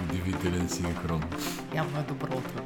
удивителен 0.00 0.68
синхрон. 0.68 1.22
Явно 1.74 1.98
е 1.98 2.02
добро 2.02 2.26
утро. 2.28 2.62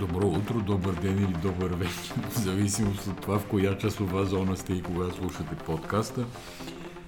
Добро 0.00 0.26
утро, 0.28 0.60
добър 0.60 0.92
ден 0.92 1.18
или 1.18 1.34
добър 1.42 1.70
вечер, 1.70 2.14
в 2.30 2.38
зависимост 2.38 3.06
от 3.06 3.20
това 3.20 3.38
в 3.38 3.44
коя 3.44 3.78
часова 3.78 4.24
зона 4.24 4.56
сте 4.56 4.72
и 4.72 4.82
кога 4.82 5.10
слушате 5.10 5.54
подкаста. 5.56 6.24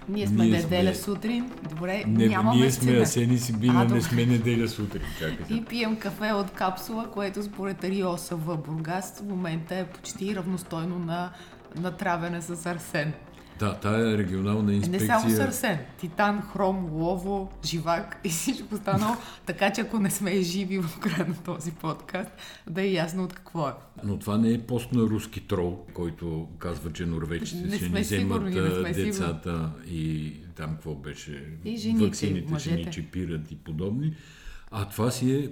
Ние 0.08 0.26
сме 0.26 0.44
Ние 0.44 0.52
неделя 0.52 0.94
сме- 0.94 1.02
сутрин. 1.04 1.50
Добре, 1.70 2.04
Не, 2.06 2.26
нямаме 2.26 2.56
ние 2.56 2.70
сме. 2.70 2.92
Асени 2.92 3.38
Сибина, 3.38 3.84
не 3.84 4.00
сме 4.02 4.26
неделя 4.26 4.68
сутрин. 4.68 5.02
Чакайте. 5.18 5.54
И 5.54 5.64
пием 5.64 5.96
кафе 5.96 6.32
от 6.32 6.50
капсула, 6.50 7.06
което 7.06 7.42
според 7.42 7.84
РИОСА 7.84 8.36
в 8.36 8.56
Бургас 8.58 9.18
в 9.18 9.24
момента 9.24 9.74
е 9.74 9.86
почти 9.86 10.36
равностойно 10.36 10.98
на 10.98 11.30
натравяне 11.76 12.42
с 12.42 12.66
арсен. 12.66 13.12
Да, 13.58 13.74
тая 13.74 14.18
регионална 14.18 14.62
Не 14.62 14.76
инспекция... 14.76 15.06
само 15.06 15.30
с 15.30 15.38
арсен. 15.38 15.78
Титан, 16.00 16.42
хром, 16.42 16.92
лово, 16.92 17.52
живак 17.64 18.20
и 18.24 18.28
всичко 18.28 18.74
останало. 18.74 19.16
така 19.46 19.72
че 19.72 19.80
ако 19.80 19.98
не 19.98 20.10
сме 20.10 20.42
живи 20.42 20.78
в 20.78 20.98
края 21.00 21.28
на 21.28 21.36
този 21.44 21.72
подкаст, 21.72 22.30
да 22.70 22.82
е 22.82 22.92
ясно 22.92 23.24
от 23.24 23.32
какво 23.32 23.68
е. 23.68 23.72
Но 24.04 24.18
това 24.18 24.38
не 24.38 24.52
е 24.52 24.58
пост 24.58 24.92
на 24.92 25.02
руски 25.02 25.40
трол, 25.40 25.86
който 25.94 26.48
казва, 26.58 26.92
че 26.92 27.06
норвежците 27.06 27.68
Не 27.68 27.76
ще 27.76 27.88
ни 27.88 28.00
вземат 28.00 28.06
сигурни, 28.06 28.82
не 28.82 28.92
децата 28.92 29.70
и 29.90 30.32
там 30.56 30.70
какво 30.70 30.94
беше, 30.94 31.44
И 31.64 31.76
жените, 31.76 32.06
ваксините 32.06 32.58
ще 32.58 32.74
ни 32.74 32.86
чипират 32.92 33.50
и 33.50 33.56
подобни. 33.56 34.14
А 34.70 34.88
това 34.88 35.10
си 35.10 35.34
е 35.34 35.50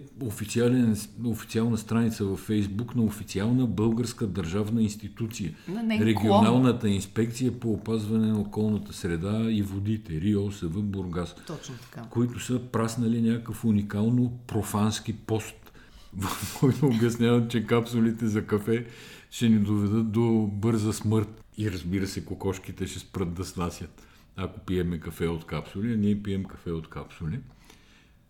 официална 1.25 1.79
страница 1.79 2.25
във 2.25 2.39
Фейсбук 2.39 2.95
на 2.95 3.03
официална 3.03 3.67
българска 3.67 4.27
държавна 4.27 4.83
институция. 4.83 5.55
Нейн 5.69 6.03
Регионалната 6.03 6.89
инспекция 6.89 7.61
по 7.61 7.73
опазване 7.73 8.27
на 8.27 8.41
околната 8.41 8.93
среда 8.93 9.47
и 9.51 9.63
водите, 9.63 10.21
РИОСВ 10.21 10.83
Бургас, 10.83 11.35
Точно 11.47 11.75
така. 11.75 12.09
които 12.11 12.41
са 12.41 12.61
праснали 12.73 13.23
някакъв 13.23 13.65
уникално 13.65 14.33
профански 14.47 15.13
пост, 15.13 15.73
в 16.19 16.61
който 16.61 16.87
обясняват, 16.87 17.51
че 17.51 17.67
капсулите 17.67 18.27
за 18.27 18.47
кафе 18.47 18.87
ще 19.31 19.49
ни 19.49 19.59
доведат 19.59 20.13
до 20.13 20.51
бърза 20.53 20.93
смърт. 20.93 21.45
И 21.59 21.71
разбира 21.71 22.07
се, 22.07 22.25
кокошките 22.25 22.87
ще 22.87 22.99
спрат 22.99 23.35
да 23.35 23.45
снасят. 23.45 24.07
Ако 24.37 24.61
пиеме 24.61 25.01
кафе 25.01 25.27
от 25.27 25.47
капсули, 25.47 25.93
а 25.93 25.97
ние 25.97 26.23
пием 26.23 26.45
кафе 26.45 26.71
от 26.71 26.89
капсули. 26.89 27.41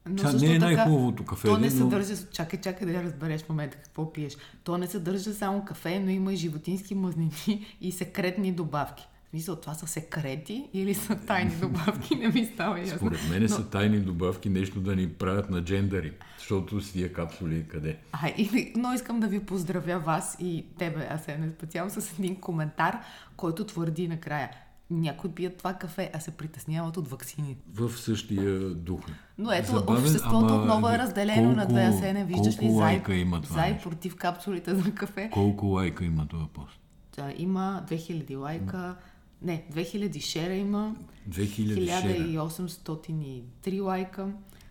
Но 0.08 0.18
също 0.18 0.38
не 0.48 0.54
е 0.54 0.58
най-хубавото 0.58 1.24
кафе, 1.24 1.48
То 1.48 1.58
не 1.58 1.66
но- 1.66 1.72
съдържа, 1.76 2.14
чакай, 2.32 2.60
чакай 2.60 2.86
да 2.86 2.92
я 2.92 3.02
разбереш 3.02 3.42
в 3.42 3.48
момента 3.48 3.76
какво 3.76 4.12
пиеш. 4.12 4.36
То 4.64 4.78
не 4.78 4.86
съдържа 4.86 5.32
само 5.34 5.64
кафе, 5.64 6.00
но 6.00 6.10
има 6.10 6.32
и 6.32 6.36
животински 6.36 6.94
мазнини 6.94 7.66
и 7.80 7.92
секретни 7.92 8.52
добавки. 8.52 9.08
Смисъл, 9.30 9.56
това 9.56 9.74
са 9.74 9.86
секрети 9.86 10.68
или 10.72 10.94
са 10.94 11.16
тайни 11.16 11.50
добавки, 11.60 12.14
не 12.16 12.28
ми 12.28 12.50
става 12.54 12.80
ясно. 12.80 12.96
Според 12.96 13.20
мен 13.30 13.48
са 13.48 13.70
тайни 13.70 13.98
добавки 14.00 14.48
нещо 14.48 14.80
да 14.80 14.96
ни 14.96 15.08
правят 15.08 15.50
на 15.50 15.64
джендари, 15.64 16.12
защото 16.38 16.80
с 16.80 16.92
тия 16.92 17.12
капсули 17.12 17.64
къде. 17.68 17.96
А, 18.12 18.28
и, 18.28 18.72
но 18.76 18.92
искам 18.92 19.20
да 19.20 19.28
ви 19.28 19.40
поздравя 19.40 19.98
вас 19.98 20.36
и 20.40 20.64
тебе, 20.78 21.08
Асене, 21.10 21.50
специално 21.50 21.90
с 21.90 22.18
един 22.18 22.36
коментар, 22.36 22.98
който 23.36 23.66
твърди 23.66 24.08
накрая. 24.08 24.50
Някои 24.90 25.30
пият 25.30 25.56
това 25.56 25.74
кафе, 25.74 26.10
а 26.14 26.20
се 26.20 26.30
притесняват 26.30 26.96
от 26.96 27.08
ваксини. 27.08 27.56
В 27.72 27.90
същия 27.90 28.60
дух. 28.70 29.00
Но 29.38 29.52
ето, 29.52 29.66
Забавен, 29.68 30.02
обществото 30.02 30.36
ама 30.46 30.56
отново 30.56 30.88
е 30.88 30.98
разделено 30.98 31.48
на 31.48 31.56
колко- 31.56 31.68
две 31.68 31.82
Асене. 31.82 32.24
Виждаш 32.24 32.54
ли 32.54 32.58
колко 32.58 32.74
за, 32.74 32.80
лайка 32.80 33.14
има 33.14 33.40
това 33.40 33.54
за 33.56 33.66
и 33.66 33.72
нещо? 33.72 33.88
против 33.88 34.16
капсулите 34.16 34.74
за 34.74 34.94
кафе? 34.94 35.30
Колко 35.32 35.66
лайка 35.66 36.04
има 36.04 36.28
този 36.28 36.44
пост? 36.46 36.80
Да, 37.16 37.32
има 37.36 37.84
2000 37.88 38.36
лайка, 38.36 38.96
не, 39.42 39.64
2000 39.72 40.20
шера 40.20 40.54
има, 40.54 40.96
2000 41.28 42.00
шера. 42.00 42.12
1803 42.18 43.80
лайка, 43.80 44.28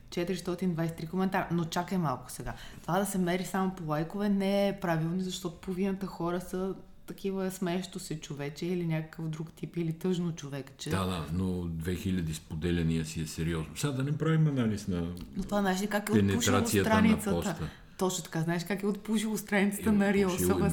423 0.10 1.10
коментара. 1.10 1.48
Но 1.52 1.64
чакай 1.66 1.98
малко 1.98 2.32
сега. 2.32 2.54
Това 2.82 3.00
да 3.00 3.06
се 3.06 3.18
мери 3.18 3.46
само 3.46 3.72
по 3.72 3.84
лайкове 3.86 4.30
не 4.30 4.68
е 4.68 4.80
правилно, 4.80 5.20
защото 5.20 5.56
половината 5.56 6.06
хора 6.06 6.42
са 6.42 6.76
такива 7.06 7.52
смеещо 7.52 8.00
се 8.00 8.20
човече 8.20 8.66
или 8.66 8.86
някакъв 8.86 9.30
друг 9.30 9.54
тип, 9.54 9.78
или 9.78 9.94
тъжно 9.94 10.32
човече. 10.32 10.90
Да, 10.90 11.06
да, 11.06 11.26
но 11.34 11.46
2000 11.46 12.34
споделяния 12.34 13.06
си 13.06 13.22
е 13.22 13.28
сериозно. 13.28 13.78
Сега 13.78 13.94
да 13.94 14.04
не 14.04 14.18
правим 14.18 14.48
анализ 14.48 14.88
на... 14.88 15.02
Но 15.38 15.44
това 15.44 15.62
знаеш 15.62 15.82
ли 15.82 15.88
как 15.88 16.10
е 16.10 16.12
отпушило 16.12 16.66
страницата? 16.66 17.32
поста. 17.32 17.70
Точно 17.98 18.24
така, 18.24 18.42
знаеш 18.42 18.64
как 18.64 18.84
е 18.84 18.88
отпушило 18.88 19.38
страницата 19.38 19.90
Е, 19.90 19.94
на 19.94 20.14
Рио. 20.14 20.30
Сега, 20.30 20.70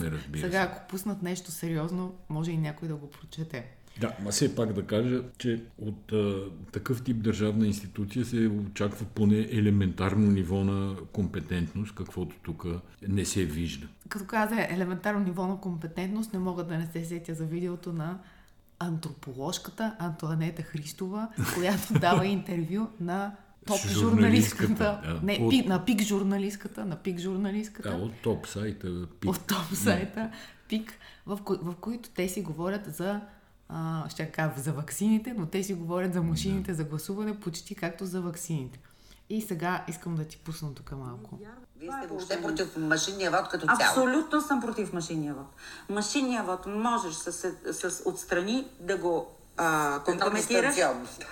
се. 0.51 0.57
ако 0.57 0.89
пуснат 0.89 1.23
нещо 1.23 1.51
сериозно, 1.51 2.15
може 2.29 2.51
и 2.51 2.57
някой 2.57 2.89
да 2.89 2.95
го 2.95 3.11
прочете. 3.11 3.65
Да, 4.01 4.13
ма 4.23 4.31
все 4.31 4.55
пак 4.55 4.73
да 4.73 4.83
кажа, 4.83 5.23
че 5.39 5.63
от 5.79 6.13
а, 6.13 6.35
такъв 6.73 7.03
тип 7.03 7.17
държавна 7.17 7.67
институция 7.67 8.25
се 8.25 8.37
очаква 8.71 9.07
поне 9.07 9.49
елементарно 9.51 10.31
ниво 10.31 10.65
на 10.65 10.97
компетентност, 11.13 11.95
каквото 11.95 12.37
тук 12.43 12.67
не 13.09 13.25
се 13.25 13.45
вижда. 13.45 13.87
Като 14.09 14.25
каза 14.25 14.67
елементарно 14.71 15.21
ниво 15.21 15.47
на 15.47 15.61
компетентност, 15.61 16.33
не 16.33 16.39
мога 16.39 16.65
да 16.65 16.79
не 16.79 16.87
се 16.87 17.05
сетя 17.05 17.35
за 17.35 17.45
видеото 17.45 17.93
на 17.93 18.19
антроположката 18.79 19.97
Антуанета 19.99 20.63
Христова, 20.63 21.29
която 21.55 21.93
дава 22.01 22.27
интервю 22.27 22.87
на 23.01 23.35
топ 23.67 23.77
Журналистката, 23.79 24.01
журналистката, 24.01 25.01
да. 25.05 25.21
не, 25.23 25.33
От- 25.33 25.51
пик, 25.51 25.67
на 25.67 25.85
пик 25.85 26.03
журналистката, 26.03 26.85
на 26.85 26.97
пик 26.97 27.19
журналистката, 27.19 27.91
Да, 27.91 27.97
от 27.97 28.13
топ 28.23 28.47
сайта 28.47 29.07
пик. 29.21 29.31
от 29.31 29.47
топ 29.47 29.75
сайта 29.75 30.31
ПИК, 30.69 30.93
в, 31.27 31.39
кои, 31.45 31.57
в 31.63 31.75
които 31.75 32.09
те 32.11 32.29
си 32.29 32.43
говорят 32.43 32.95
за 32.95 33.21
а, 33.73 34.09
ще 34.09 34.27
кажа 34.31 34.55
за 34.57 34.73
ваксините, 34.73 35.35
но 35.39 35.47
те 35.47 35.63
си 35.63 35.75
говорят 35.75 36.13
за 36.15 36.23
машините 36.23 36.75
за 36.75 36.85
гласуване 36.85 37.41
почти 37.41 37.75
както 37.75 38.07
за 38.07 38.21
ваксините. 38.21 38.79
И 39.31 39.43
сега 39.43 39.85
искам 39.89 40.15
да 40.15 40.25
ти 40.25 40.39
пусна 40.39 40.75
тук 40.75 40.93
малко. 40.93 41.39
Вие 41.77 41.91
сте 41.99 42.07
въобще 42.07 42.43
против 42.43 42.77
машинния 42.77 43.31
вод 43.31 43.49
като 43.49 43.67
цяло. 43.67 43.79
Абсолютно 43.81 44.41
съм 44.41 44.61
против 44.61 44.93
машинния 44.93 45.35
вод. 45.35 45.47
Машинния 45.89 46.43
вод 46.43 46.67
можеш 46.67 47.15
с, 47.15 47.33
с 47.73 48.03
отстрани 48.05 48.69
да 48.81 48.97
го 48.97 49.27
а, 49.57 50.01
компрометираш, 50.05 50.77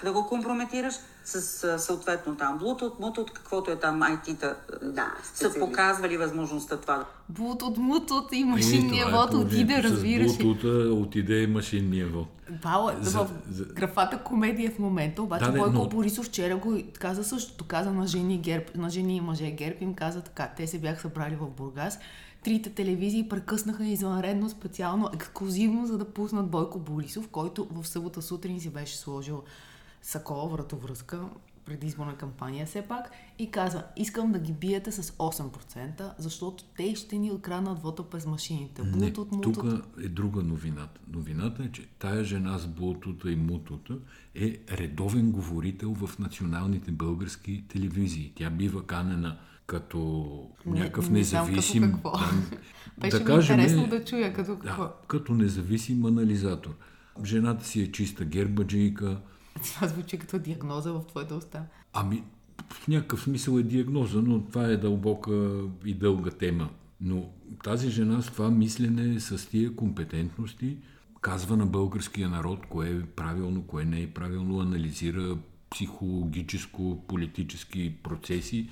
да 0.05 0.13
го 0.13 0.27
компрометираш 0.27 0.95
с 1.33 1.65
а, 1.65 1.79
съответно 1.79 2.37
там 2.37 2.61
Bluetooth, 2.61 2.93
Bluetooth, 2.93 3.31
каквото 3.31 3.71
е 3.71 3.77
там 3.77 4.01
IT-та, 4.01 4.57
Да, 4.83 5.15
са 5.25 5.55
показвали 5.55 6.17
възможността 6.17 6.77
това. 6.77 7.05
Блутот, 7.29 7.77
мутот 7.79 8.33
и 8.33 8.37
Е, 8.37 8.45
машинния 8.45 9.09
е 9.09 9.13
вод 9.13 9.25
отиде, 9.27 9.41
положението. 9.67 9.89
разбираш 9.89 10.31
С 10.31 10.39
ли. 10.39 10.45
Bluetooth 10.45 10.67
отиде 10.99 11.47
машинния 11.47 12.09
вод. 12.09 12.29
Пала, 12.63 12.97
За- 13.01 13.19
в 13.19 13.29
за- 13.51 13.65
графата 13.65 14.19
комедия 14.19 14.71
в 14.71 14.79
момента, 14.79 15.23
обаче 15.23 15.45
Да, 15.45 15.53
Бойко 15.53 15.71
но- 15.73 15.89
Борисов 15.89 16.27
вчера 16.27 16.57
го 16.57 16.79
каза 16.95 17.25
същото. 17.25 17.65
Каза 17.65 17.93
на 17.93 18.07
жени, 18.07 18.39
герб, 18.39 18.77
на 18.77 18.91
жени 18.91 19.17
и 19.17 19.21
мъже 19.21 19.51
герб 19.51 19.81
им 19.81 19.95
каза 19.95 20.21
така. 20.21 20.51
Те 20.57 20.67
се 20.67 20.79
бяха 20.79 21.01
събрали 21.01 21.37
в 21.37 21.49
Бургас. 21.49 21.99
Трите 22.45 22.71
телевизии 22.71 23.29
прекъснаха 23.29 23.85
извънредно, 23.85 24.51
специално, 24.51 25.11
ексклюзивно, 25.15 25.87
за 25.87 25.99
да 25.99 26.05
пуснат 26.07 26.47
Бойко 26.47 26.79
Борисов, 26.79 27.29
който 27.29 27.69
в 27.73 27.89
събота 27.89 28.23
сутрин 28.23 28.61
си 28.61 28.71
беше 28.71 28.97
сложил 28.97 29.43
сакола, 30.03 30.49
вратовръзка, 30.49 31.21
предизборна 31.65 32.17
кампания 32.17 32.67
все 32.67 32.83
пак, 32.83 33.11
и 33.39 33.51
каза, 33.51 33.85
искам 33.97 34.33
да 34.33 34.39
ги 34.39 34.53
биете 34.53 34.93
с 34.93 35.03
8%, 35.03 36.13
защото 36.19 36.65
те 36.77 36.95
ще 36.95 37.19
ни 37.19 37.31
откраднат 37.31 37.83
вода 37.83 38.03
през 38.03 38.27
машините. 38.27 38.83
Не, 38.83 38.91
Блутот, 38.91 39.33
мутот. 39.33 39.55
тук 39.55 39.65
е 40.05 40.09
друга 40.09 40.43
новината. 40.43 41.01
Новината 41.13 41.63
е, 41.65 41.73
че 41.73 41.87
тая 41.99 42.25
жена 42.25 42.59
с 42.59 42.67
блутута 42.67 43.31
и 43.31 43.37
мутута 43.37 43.99
е 44.35 44.59
редовен 44.73 45.33
говорител 45.33 45.95
в 45.95 46.19
националните 46.19 46.91
български 46.91 47.65
телевизии. 47.69 48.33
Тя 48.35 48.51
бива 48.51 48.87
канена 48.87 49.39
като 49.67 49.99
Не- 50.67 50.81
някакъв 50.81 51.11
не 51.11 51.19
независим... 51.19 51.83
какво. 51.83 52.13
там, 52.13 52.47
Беше 52.99 53.19
ми 53.19 53.25
кажем, 53.25 53.61
интересно 53.61 53.89
да 53.89 54.05
чуя 54.05 54.33
като 54.33 54.59
какво. 54.59 54.83
Да, 54.83 54.93
като 55.09 55.35
независим 55.35 56.05
анализатор. 56.05 56.75
Жената 57.25 57.65
си 57.65 57.83
е 57.83 57.93
чиста 57.93 58.25
гербаджийка. 58.25 59.21
Това 59.65 59.89
звучи 59.89 60.19
като 60.19 60.39
диагноза 60.39 60.93
в 60.93 61.07
твоята 61.07 61.35
уста. 61.35 61.65
Ами, 61.93 62.25
в 62.73 62.89
някакъв 62.89 63.23
смисъл 63.23 63.59
е 63.59 63.63
диагноза, 63.63 64.23
но 64.23 64.45
това 64.45 64.65
е 64.65 64.77
дълбока 64.77 65.63
и 65.85 65.95
дълга 65.95 66.31
тема. 66.31 66.69
Но 67.01 67.31
тази 67.65 67.91
жена 67.91 68.23
с 68.23 68.27
това 68.27 68.51
мислене, 68.51 69.21
с 69.21 69.51
тия 69.51 69.77
компетентности, 69.77 70.77
казва 71.21 71.57
на 71.57 71.67
българския 71.67 72.29
народ 72.29 72.67
кое 72.67 72.91
е 72.91 73.03
правилно, 73.03 73.63
кое 73.63 73.85
не 73.85 74.03
е 74.03 74.11
правилно, 74.11 74.61
анализира 74.61 75.37
психологическо-политически 75.71 78.03
процеси. 78.03 78.69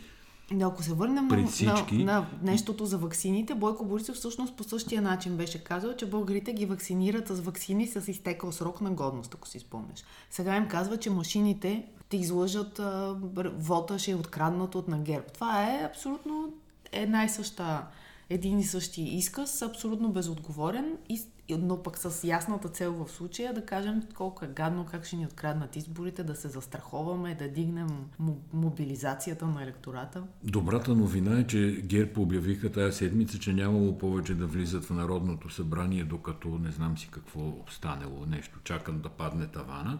Но 0.50 0.67
ако 0.67 0.83
се 0.83 0.95
върнем 0.95 1.29
Пред 1.29 1.49
всички. 1.49 1.97
на, 1.97 2.05
на 2.05 2.27
нещото 2.43 2.87
за 2.87 2.99
ваксините, 2.99 3.55
Бойко 3.55 3.85
Борисов 3.85 4.17
всъщност 4.17 4.56
по 4.56 4.65
същия 4.65 5.03
начин 5.03 5.37
беше 5.37 5.65
казал, 5.65 5.95
че 5.95 6.06
българите 6.06 6.53
ги 6.53 6.67
вакцинират 6.67 7.29
с 7.29 7.41
ваксини 7.41 7.87
с 7.87 8.09
изтекал 8.11 8.53
срок 8.53 8.81
на 8.81 8.91
годност, 8.91 9.35
ако 9.35 9.49
си 9.49 9.59
спомнеш. 9.59 10.05
Сега 10.31 10.56
им 10.56 10.69
казва, 10.69 10.97
че 10.97 11.11
машините 11.11 11.87
те 12.09 12.17
излъжат, 12.17 12.79
а, 12.79 13.17
вота 13.56 13.99
ще 13.99 14.11
е 14.11 14.15
откраднат 14.15 14.75
от 14.75 14.89
на 14.89 14.99
ГЕРБ. 14.99 15.25
Това 15.35 15.62
е 15.65 15.85
абсолютно 15.85 16.53
една 16.93 17.25
и 17.25 17.29
съща, 17.29 17.83
един 18.31 18.59
и 18.59 18.65
същи 18.65 19.03
изказ, 19.03 19.62
абсолютно 19.62 20.09
безотговорен 20.12 20.97
И- 21.09 21.23
Но 21.50 21.83
пък 21.83 21.99
с 21.99 22.25
ясната 22.25 22.69
цел 22.69 22.93
в 22.93 23.11
случая 23.11 23.55
да 23.55 23.67
кажем 23.67 24.03
колко 24.15 24.45
е 24.45 24.49
гадно, 24.49 24.87
как 24.91 25.05
ще 25.05 25.17
ни 25.17 25.27
откраднат 25.27 25.77
изборите, 25.77 26.25
да 26.25 26.35
се 26.35 26.49
застраховаме, 26.49 27.35
да 27.35 27.49
дигнем 27.49 27.89
мо- 28.21 28.39
мобилизацията 28.53 29.47
на 29.47 29.62
електората. 29.62 30.23
Добрата 30.45 30.95
новина 30.95 31.39
е, 31.39 31.47
че 31.47 31.83
ГЕРБ 31.85 32.21
обявиха 32.21 32.73
тази 32.73 32.97
седмица, 32.97 33.39
че 33.39 33.53
нямало 33.53 33.99
повече 33.99 34.35
да 34.35 34.47
влизат 34.47 34.85
в 34.85 34.91
Народното 34.91 35.50
събрание, 35.50 36.05
докато 36.05 36.49
не 36.49 36.71
знам 36.71 36.99
си 36.99 37.09
какво 37.11 37.56
станело 37.71 38.27
нещо, 38.27 38.59
чакат 38.65 39.03
да 39.03 39.09
падне 39.09 39.47
тавана 39.47 39.99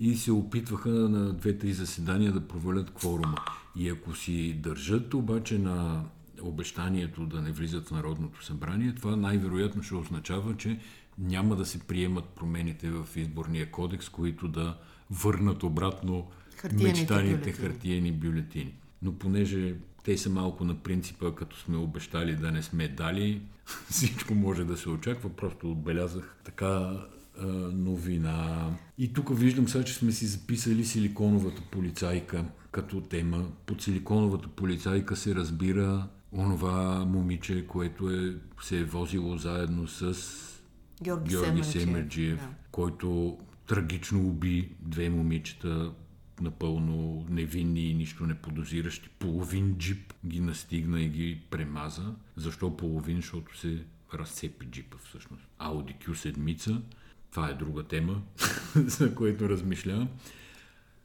и 0.00 0.16
се 0.16 0.32
опитваха 0.32 0.88
на 0.88 1.32
две-три 1.32 1.72
заседания 1.72 2.32
да 2.32 2.48
провалят 2.48 2.90
кворума. 2.90 3.36
И 3.76 3.88
ако 3.88 4.14
си 4.14 4.54
държат 4.62 5.14
обаче 5.14 5.58
на 5.58 6.04
обещанието 6.42 7.26
да 7.26 7.42
не 7.42 7.52
влизат 7.52 7.88
в 7.88 7.90
Народното 7.90 8.44
събрание, 8.44 8.94
това 8.94 9.16
най-вероятно 9.16 9.82
ще 9.82 9.94
означава, 9.94 10.56
че 10.56 10.78
няма 11.18 11.56
да 11.56 11.66
се 11.66 11.78
приемат 11.78 12.24
промените 12.24 12.90
в 12.90 13.06
изборния 13.16 13.70
кодекс, 13.70 14.08
които 14.08 14.48
да 14.48 14.76
върнат 15.10 15.62
обратно 15.62 16.30
Хартиените 16.56 17.00
мечтаните 17.00 17.36
бюлетини. 17.36 17.68
хартиени 17.68 18.12
бюлетини. 18.12 18.74
Но 19.02 19.12
понеже 19.12 19.74
те 20.04 20.18
са 20.18 20.30
малко 20.30 20.64
на 20.64 20.74
принципа, 20.74 21.34
като 21.34 21.56
сме 21.56 21.76
обещали 21.76 22.36
да 22.36 22.52
не 22.52 22.62
сме 22.62 22.88
дали, 22.88 23.42
всичко 23.90 24.34
може 24.34 24.64
да 24.64 24.76
се 24.76 24.88
очаква. 24.88 25.30
Просто 25.30 25.70
отбелязах 25.70 26.36
така 26.44 26.66
а, 27.40 27.46
новина. 27.72 28.70
И 28.98 29.12
тук 29.12 29.38
виждам 29.38 29.68
сега, 29.68 29.84
че 29.84 29.94
сме 29.94 30.12
си 30.12 30.26
записали 30.26 30.84
силиконовата 30.84 31.62
полицайка 31.70 32.44
като 32.70 33.00
тема. 33.00 33.44
Под 33.66 33.82
силиконовата 33.82 34.48
полицайка 34.48 35.16
се 35.16 35.34
разбира 35.34 36.08
онова 36.32 37.04
момиче, 37.04 37.66
което 37.66 38.10
е, 38.10 38.34
се 38.62 38.78
е 38.78 38.84
возило 38.84 39.36
заедно 39.36 39.88
с 39.88 40.14
Георги, 41.02 41.30
Георги 41.30 41.64
Семерджиев. 41.64 42.40
Да. 42.40 42.48
който 42.70 43.38
трагично 43.66 44.20
уби 44.20 44.70
две 44.80 45.10
момичета, 45.10 45.92
напълно 46.40 47.26
невинни 47.30 47.90
и 47.90 47.94
нищо 47.94 48.26
не 48.26 48.34
подозиращи. 48.34 49.08
Половин 49.08 49.74
джип 49.78 50.14
ги 50.26 50.40
настигна 50.40 51.00
и 51.00 51.08
ги 51.08 51.40
премаза. 51.50 52.14
Защо 52.36 52.76
половин? 52.76 53.16
Защото 53.16 53.58
се 53.58 53.84
разцепи 54.14 54.66
джипа 54.66 54.96
всъщност. 55.04 55.42
Ауди 55.58 55.94
Q7, 55.94 56.80
това 57.30 57.48
е 57.48 57.54
друга 57.54 57.82
тема, 57.82 58.22
за 58.74 59.14
което 59.14 59.48
размишлявам. 59.48 60.08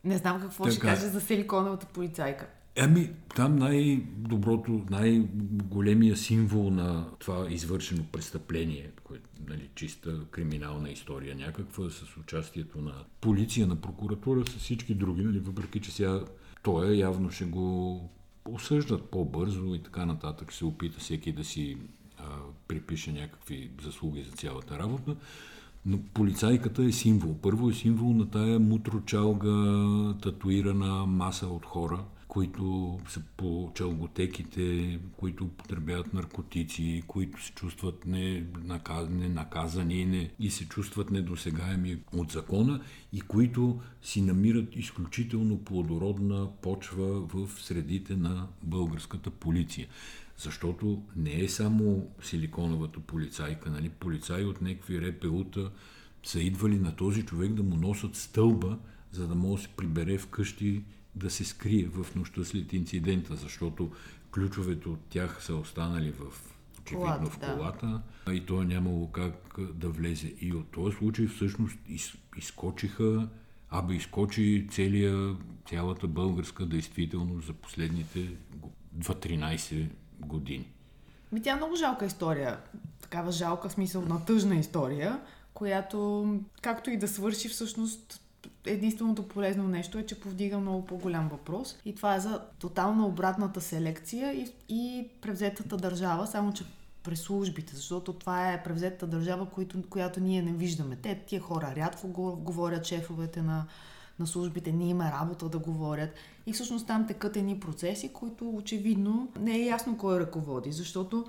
Не 0.03 0.17
знам 0.17 0.41
какво 0.41 0.65
ще 0.65 0.75
Така 0.75 0.91
е. 0.91 0.95
каже 0.95 1.07
за 1.07 1.21
силиконовата 1.21 1.85
полицайка. 1.85 2.47
Ами, 2.79 3.09
там 3.35 3.55
най-доброто, 3.55 4.85
най-големия 4.89 6.17
символ 6.17 6.69
на 6.69 7.05
това 7.19 7.47
извършено 7.49 8.03
престъпление, 8.11 8.91
което, 9.03 9.29
нали, 9.47 9.69
чиста 9.75 10.25
криминална 10.31 10.89
история 10.89 11.35
някаква, 11.35 11.89
с 11.89 12.17
участието 12.17 12.81
на 12.81 12.93
полиция, 13.21 13.67
на 13.67 13.75
прокуратура, 13.75 14.45
с 14.45 14.57
всички 14.57 14.93
други, 14.93 15.23
нали, 15.23 15.39
въпреки 15.39 15.79
че 15.79 15.91
сега 15.91 16.21
той 16.63 16.95
явно 16.95 17.31
ще 17.31 17.45
го 17.45 18.09
осъждат 18.45 19.09
по-бързо 19.09 19.75
и 19.75 19.83
така 19.83 20.05
нататък, 20.05 20.53
се 20.53 20.65
опита 20.65 20.99
всеки 20.99 21.31
да 21.31 21.43
си 21.43 21.77
а, 22.17 22.23
припише 22.67 23.11
някакви 23.11 23.71
заслуги 23.83 24.23
за 24.23 24.31
цялата 24.31 24.79
работа. 24.79 25.15
Но 25.85 25.99
полицайката 26.13 26.83
е 26.83 26.91
символ. 26.91 27.37
Първо 27.41 27.69
е 27.69 27.73
символ 27.73 28.13
на 28.13 28.29
тая 28.29 28.59
мутрочалга, 28.59 30.15
татуирана 30.21 31.05
маса 31.05 31.47
от 31.47 31.65
хора, 31.65 32.05
които 32.33 32.99
са 33.09 33.21
по 33.37 33.71
чалготеките, 33.75 34.99
които 35.17 35.43
употребяват 35.43 36.13
наркотици, 36.13 37.03
които 37.07 37.43
се 37.43 37.51
чувстват 37.51 38.05
ненаказ- 38.05 39.09
ненаказани 39.09 40.05
не, 40.05 40.31
и 40.39 40.49
се 40.49 40.69
чувстват 40.69 41.11
недосегаеми 41.11 41.97
от 42.13 42.31
закона 42.31 42.81
и 43.13 43.21
които 43.21 43.79
си 44.01 44.21
намират 44.21 44.75
изключително 44.75 45.63
плодородна 45.63 46.49
почва 46.61 47.21
в 47.21 47.49
средите 47.61 48.15
на 48.15 48.47
българската 48.63 49.29
полиция. 49.29 49.87
Защото 50.37 51.01
не 51.15 51.41
е 51.41 51.49
само 51.49 52.07
силиконовата 52.21 52.99
полицайка, 52.99 53.69
нали? 53.69 53.89
полицаи 53.89 54.45
от 54.45 54.61
някакви 54.61 55.01
РПУ-та 55.01 55.71
са 56.23 56.39
идвали 56.39 56.79
на 56.79 56.95
този 56.95 57.23
човек 57.23 57.53
да 57.53 57.63
му 57.63 57.75
носят 57.75 58.15
стълба, 58.15 58.77
за 59.11 59.27
да 59.27 59.35
може 59.35 59.63
да 59.63 59.69
се 59.69 59.75
прибере 59.75 60.17
вкъщи 60.17 60.83
да 61.15 61.29
се 61.29 61.45
скрие 61.45 61.85
в 61.85 62.15
нощта 62.15 62.43
след 62.43 62.73
инцидента, 62.73 63.35
защото 63.35 63.91
ключовете 64.31 64.89
от 64.89 64.99
тях 65.09 65.43
са 65.43 65.55
останали 65.55 66.11
в 66.11 66.53
очевидно 66.81 67.05
Колата, 67.05 67.29
в 67.29 67.39
да. 67.39 67.55
колата 67.55 68.01
и 68.31 68.45
той 68.45 68.65
нямало 68.65 69.11
как 69.11 69.55
да 69.73 69.89
влезе. 69.89 70.33
И 70.41 70.53
от 70.53 70.71
този 70.71 70.95
случай 70.97 71.27
всъщност 71.27 71.77
из, 71.87 72.13
изкочиха, 72.37 73.27
абе 73.69 73.93
изкочи 73.93 74.67
целия, 74.71 75.35
цялата 75.69 76.07
българска 76.07 76.65
действителност 76.65 77.47
за 77.47 77.53
последните 77.53 78.37
го- 78.55 78.73
2-13 78.97 79.87
години. 80.19 80.71
Ми 81.31 81.41
тя 81.41 81.51
е 81.51 81.55
много 81.55 81.75
жалка 81.75 82.05
история. 82.05 82.59
Такава 83.01 83.31
жалка 83.31 83.69
смисъл 83.69 84.01
на 84.01 84.25
тъжна 84.25 84.55
история, 84.55 85.21
която, 85.53 86.27
както 86.61 86.89
и 86.89 86.97
да 86.97 87.07
свърши, 87.07 87.49
всъщност 87.49 88.22
единственото 88.65 89.27
полезно 89.27 89.67
нещо 89.67 89.97
е, 89.97 90.05
че 90.05 90.19
повдига 90.19 90.57
много 90.57 90.85
по-голям 90.85 91.29
въпрос. 91.29 91.77
И 91.85 91.95
това 91.95 92.15
е 92.15 92.19
за 92.19 92.41
тотално 92.59 93.07
обратната 93.07 93.61
селекция 93.61 94.33
и, 94.33 94.47
и 94.69 95.07
превзетата 95.21 95.77
държава, 95.77 96.27
само 96.27 96.53
че 96.53 96.63
през 97.03 97.21
службите, 97.21 97.75
защото 97.75 98.13
това 98.13 98.51
е 98.51 98.63
превзетата 98.63 99.07
държава, 99.07 99.45
която, 99.45 99.83
която 99.89 100.19
ние 100.19 100.41
не 100.41 100.51
виждаме. 100.51 100.95
Те, 100.95 101.15
тия 101.27 101.41
хора 101.41 101.73
рядко 101.75 102.07
го- 102.07 102.35
говорят 102.35 102.85
шефовете 102.85 103.41
на, 103.41 103.65
на 104.19 104.27
службите, 104.27 104.71
не 104.71 104.89
има 104.89 105.11
работа 105.11 105.49
да 105.49 105.59
говорят. 105.59 106.09
И 106.45 106.53
всъщност 106.53 106.87
там 106.87 107.07
текат 107.07 107.37
едни 107.37 107.59
процеси, 107.59 108.13
които 108.13 108.49
очевидно 108.49 109.31
не 109.39 109.55
е 109.55 109.65
ясно 109.65 109.97
кой 109.97 110.19
ръководи, 110.19 110.71
защото 110.71 111.25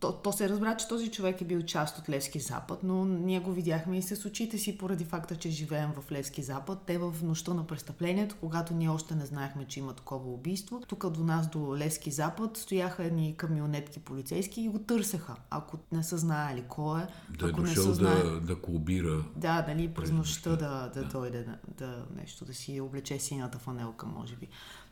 то, 0.00 0.12
то 0.12 0.32
се 0.32 0.48
разбра, 0.48 0.76
че 0.76 0.88
този 0.88 1.10
човек 1.10 1.40
е 1.40 1.44
бил 1.44 1.62
част 1.62 1.98
от 1.98 2.08
Левски 2.08 2.40
Запад, 2.40 2.78
но 2.82 3.04
ние 3.04 3.40
го 3.40 3.52
видяхме 3.52 3.98
и 3.98 4.02
с 4.02 4.24
очите 4.24 4.58
си 4.58 4.78
поради 4.78 5.04
факта, 5.04 5.36
че 5.36 5.50
живеем 5.50 5.90
в 5.96 6.12
Левски 6.12 6.42
Запад. 6.42 6.78
Те 6.86 6.98
в 6.98 7.14
нощта 7.22 7.54
на 7.54 7.66
престъплението, 7.66 8.36
когато 8.40 8.74
ние 8.74 8.88
още 8.88 9.14
не 9.14 9.26
знаехме, 9.26 9.64
че 9.64 9.80
има 9.80 9.94
такова 9.94 10.32
убийство, 10.32 10.80
тук 10.88 11.10
до 11.10 11.24
нас, 11.24 11.50
до 11.50 11.76
Левски 11.76 12.10
Запад, 12.10 12.56
стояха 12.56 13.04
едни 13.04 13.34
камионетки 13.36 14.00
полицейски 14.00 14.60
и 14.60 14.68
го 14.68 14.78
търсеха. 14.78 15.36
Ако 15.50 15.78
не 15.92 16.02
са 16.02 16.18
знаели 16.18 16.64
кой 16.68 17.00
е, 17.00 17.06
Да 17.38 17.46
е 17.46 17.48
ако 17.50 17.60
не 17.60 17.68
дошъл 17.68 17.84
са 17.84 17.94
знаели... 17.94 18.22
да, 18.22 18.40
да 18.40 18.60
колбира 18.60 19.24
Да, 19.36 19.64
нали, 19.68 19.88
през 19.88 20.10
нощта, 20.10 20.50
да, 20.50 20.90
да, 20.94 21.02
да. 21.02 21.08
дойде 21.08 21.44
да, 21.44 21.86
да, 21.86 22.04
нещо, 22.16 22.44
да 22.44 22.54
си 22.54 22.80
облече 22.80 23.18
синята 23.18 23.58
фанелка, 23.58 24.06
може 24.06 24.36
би. 24.36 24.48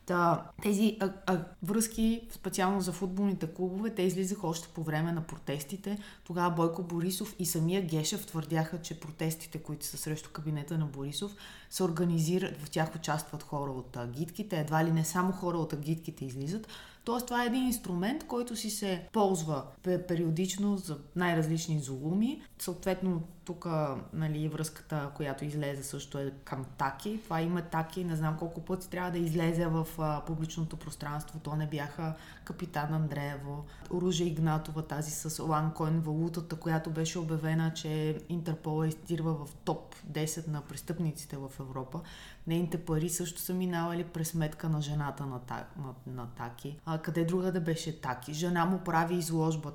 Та, 0.06 0.50
тези 0.62 0.96
а, 1.00 1.12
а, 1.26 1.38
връзки, 1.62 2.28
специално 2.30 2.80
за 2.80 2.92
футболните 2.92 3.46
клубове, 3.54 3.90
те 3.90 4.02
излизаха 4.02 4.46
още 4.46 4.68
по 4.68 4.82
време 4.82 5.12
на 5.12 5.22
протестите. 5.22 5.98
Тогава 6.24 6.50
Бойко 6.50 6.82
Борисов 6.82 7.34
и 7.38 7.46
самия 7.46 7.82
Гешев 7.86 8.26
твърдяха, 8.26 8.82
че 8.82 9.00
протестите, 9.00 9.58
които 9.58 9.86
са 9.86 9.96
срещу 9.96 10.30
кабинета 10.30 10.78
на 10.78 10.86
Борисов, 10.86 11.36
се 11.70 11.84
организират, 11.84 12.62
в 12.62 12.70
тях 12.70 12.96
участват 12.96 13.42
хора 13.42 13.70
от 13.70 13.96
агитките, 13.96 14.60
едва 14.60 14.84
ли 14.84 14.92
не 14.92 15.04
само 15.04 15.32
хора 15.32 15.58
от 15.58 15.72
агитките 15.72 16.24
излизат. 16.24 16.68
Тоест, 17.06 17.26
това 17.26 17.42
е 17.42 17.46
един 17.46 17.66
инструмент, 17.66 18.26
който 18.26 18.56
си 18.56 18.70
се 18.70 19.08
ползва 19.12 19.64
пе- 19.84 20.06
периодично 20.06 20.76
за 20.76 20.98
най-различни 21.16 21.80
зулуми. 21.80 22.42
Съответно, 22.58 23.22
тук 23.44 23.66
нали, 24.12 24.48
връзката, 24.48 25.10
която 25.14 25.44
излезе 25.44 25.82
също 25.82 26.18
е 26.18 26.32
към 26.44 26.64
Таки. 26.78 27.20
Това 27.24 27.40
има 27.40 27.62
Таки, 27.62 28.04
не 28.04 28.16
знам 28.16 28.36
колко 28.38 28.60
пъти 28.60 28.90
трябва 28.90 29.10
да 29.10 29.18
излезе 29.18 29.66
в 29.66 29.86
а, 29.98 30.22
публичното 30.26 30.76
пространство. 30.76 31.40
То 31.42 31.56
не 31.56 31.66
бяха 31.66 32.14
Капитан 32.46 32.94
Андреево, 32.94 33.64
Ружа 33.90 34.24
Игнатова, 34.24 34.82
тази 34.82 35.10
с 35.10 35.42
Ланкоин, 35.42 36.00
валутата, 36.00 36.56
която 36.56 36.90
беше 36.90 37.18
обявена, 37.18 37.72
че 37.74 38.20
Интерпол 38.28 38.84
е 38.84 39.16
в 39.22 39.48
топ 39.64 39.94
10 40.10 40.48
на 40.48 40.60
престъпниците 40.62 41.36
в 41.36 41.50
Европа. 41.60 42.00
Нейните 42.46 42.84
пари 42.84 43.08
също 43.08 43.40
са 43.40 43.54
минавали 43.54 44.04
през 44.04 44.28
сметка 44.28 44.68
на 44.68 44.80
жената 44.80 45.26
на, 45.26 45.38
Та- 45.38 45.66
на, 45.76 46.14
на 46.14 46.26
Таки. 46.26 46.78
А 46.86 46.98
къде 46.98 47.24
друга 47.24 47.52
да 47.52 47.60
беше 47.60 48.00
Таки? 48.00 48.32
Жена 48.32 48.64
му 48.64 48.78
прави 48.78 49.14
изложба, 49.14 49.72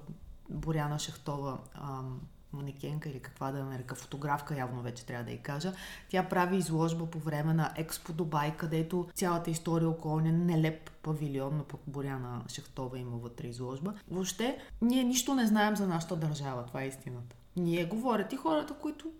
Боряна 0.49 0.99
Шахтова, 0.99 1.57
ам, 1.73 2.21
манекенка 2.53 3.09
или 3.09 3.19
каква 3.19 3.51
да 3.51 3.59
я 3.59 3.65
нарека, 3.65 3.95
фотографка 3.95 4.57
явно 4.57 4.81
вече 4.81 5.05
трябва 5.05 5.25
да 5.25 5.31
я 5.31 5.37
кажа. 5.37 5.73
Тя 6.09 6.23
прави 6.23 6.57
изложба 6.57 7.05
по 7.05 7.19
време 7.19 7.53
на 7.53 7.71
Експо 7.75 8.13
Дубай, 8.13 8.57
където 8.57 9.07
цялата 9.13 9.51
история 9.51 9.89
около 9.89 10.19
нелеп 10.19 10.89
павилион, 10.89 11.63
пък 11.67 11.79
Боряна 11.87 12.41
Шахтова 12.47 12.99
има 12.99 13.17
вътре 13.17 13.47
изложба. 13.47 13.93
Въобще, 14.11 14.57
ние 14.81 15.03
нищо 15.03 15.35
не 15.35 15.47
знаем 15.47 15.75
за 15.75 15.87
нашата 15.87 16.15
държава, 16.15 16.65
това 16.65 16.81
е 16.81 16.87
истината. 16.87 17.35
Ние 17.55 17.85
говорят 17.85 18.33
и 18.33 18.37
хората, 18.37 18.73
които 18.73 19.11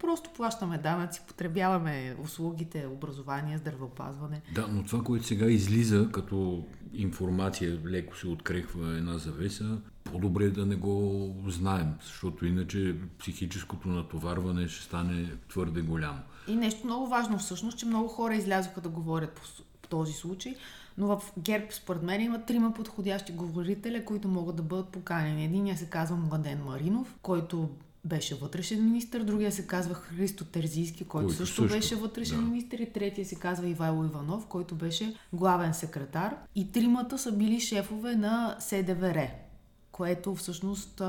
просто 0.00 0.30
плащаме 0.36 0.78
данъци, 0.78 1.22
потребяваме 1.28 2.16
услугите, 2.22 2.86
образование, 2.86 3.58
здравеопазване. 3.58 4.42
Да, 4.54 4.68
но 4.68 4.84
това, 4.84 5.04
което 5.04 5.26
сега 5.26 5.46
излиза 5.46 6.08
като 6.12 6.64
информация, 6.92 7.80
леко 7.86 8.16
се 8.16 8.28
открехва 8.28 8.96
една 8.96 9.18
завеса, 9.18 9.78
по-добре 10.12 10.50
да 10.50 10.66
не 10.66 10.76
го 10.76 11.34
знаем, 11.46 11.94
защото 12.04 12.46
иначе 12.46 12.96
психическото 13.18 13.88
натоварване 13.88 14.68
ще 14.68 14.84
стане 14.84 15.30
твърде 15.48 15.80
голямо. 15.80 16.18
И 16.48 16.56
нещо 16.56 16.86
много 16.86 17.06
важно 17.06 17.38
всъщност, 17.38 17.78
че 17.78 17.86
много 17.86 18.08
хора 18.08 18.34
излязоха 18.34 18.80
да 18.80 18.88
говорят 18.88 19.32
по, 19.32 19.42
този 19.88 20.12
случай, 20.12 20.54
но 20.98 21.06
в 21.06 21.32
ГЕРБ 21.38 21.66
според 21.70 22.02
мен 22.02 22.20
има 22.20 22.44
трима 22.44 22.74
подходящи 22.74 23.32
говорителя, 23.32 24.04
които 24.04 24.28
могат 24.28 24.56
да 24.56 24.62
бъдат 24.62 24.88
поканени. 24.88 25.44
Единия 25.44 25.76
се 25.76 25.90
казва 25.90 26.16
Младен 26.16 26.64
Маринов, 26.64 27.16
който 27.22 27.68
беше 28.04 28.34
вътрешен 28.34 28.84
министр, 28.84 29.24
другия 29.24 29.52
се 29.52 29.66
казва 29.66 29.94
Христо 29.94 30.44
Терзийски, 30.44 31.04
който, 31.04 31.26
който 31.26 31.36
също, 31.36 31.62
също 31.62 31.76
беше 31.76 31.96
вътрешен 31.96 32.36
да. 32.36 32.42
министр 32.42 32.82
и 32.82 32.92
третия 32.92 33.24
се 33.24 33.34
казва 33.34 33.68
Ивайло 33.68 34.04
Иванов, 34.04 34.46
който 34.46 34.74
беше 34.74 35.14
главен 35.32 35.74
секретар. 35.74 36.36
И 36.54 36.72
тримата 36.72 37.18
са 37.18 37.32
били 37.32 37.60
шефове 37.60 38.16
на 38.16 38.56
СДВР, 38.60 39.28
което 39.98 40.34
всъщност 40.34 41.02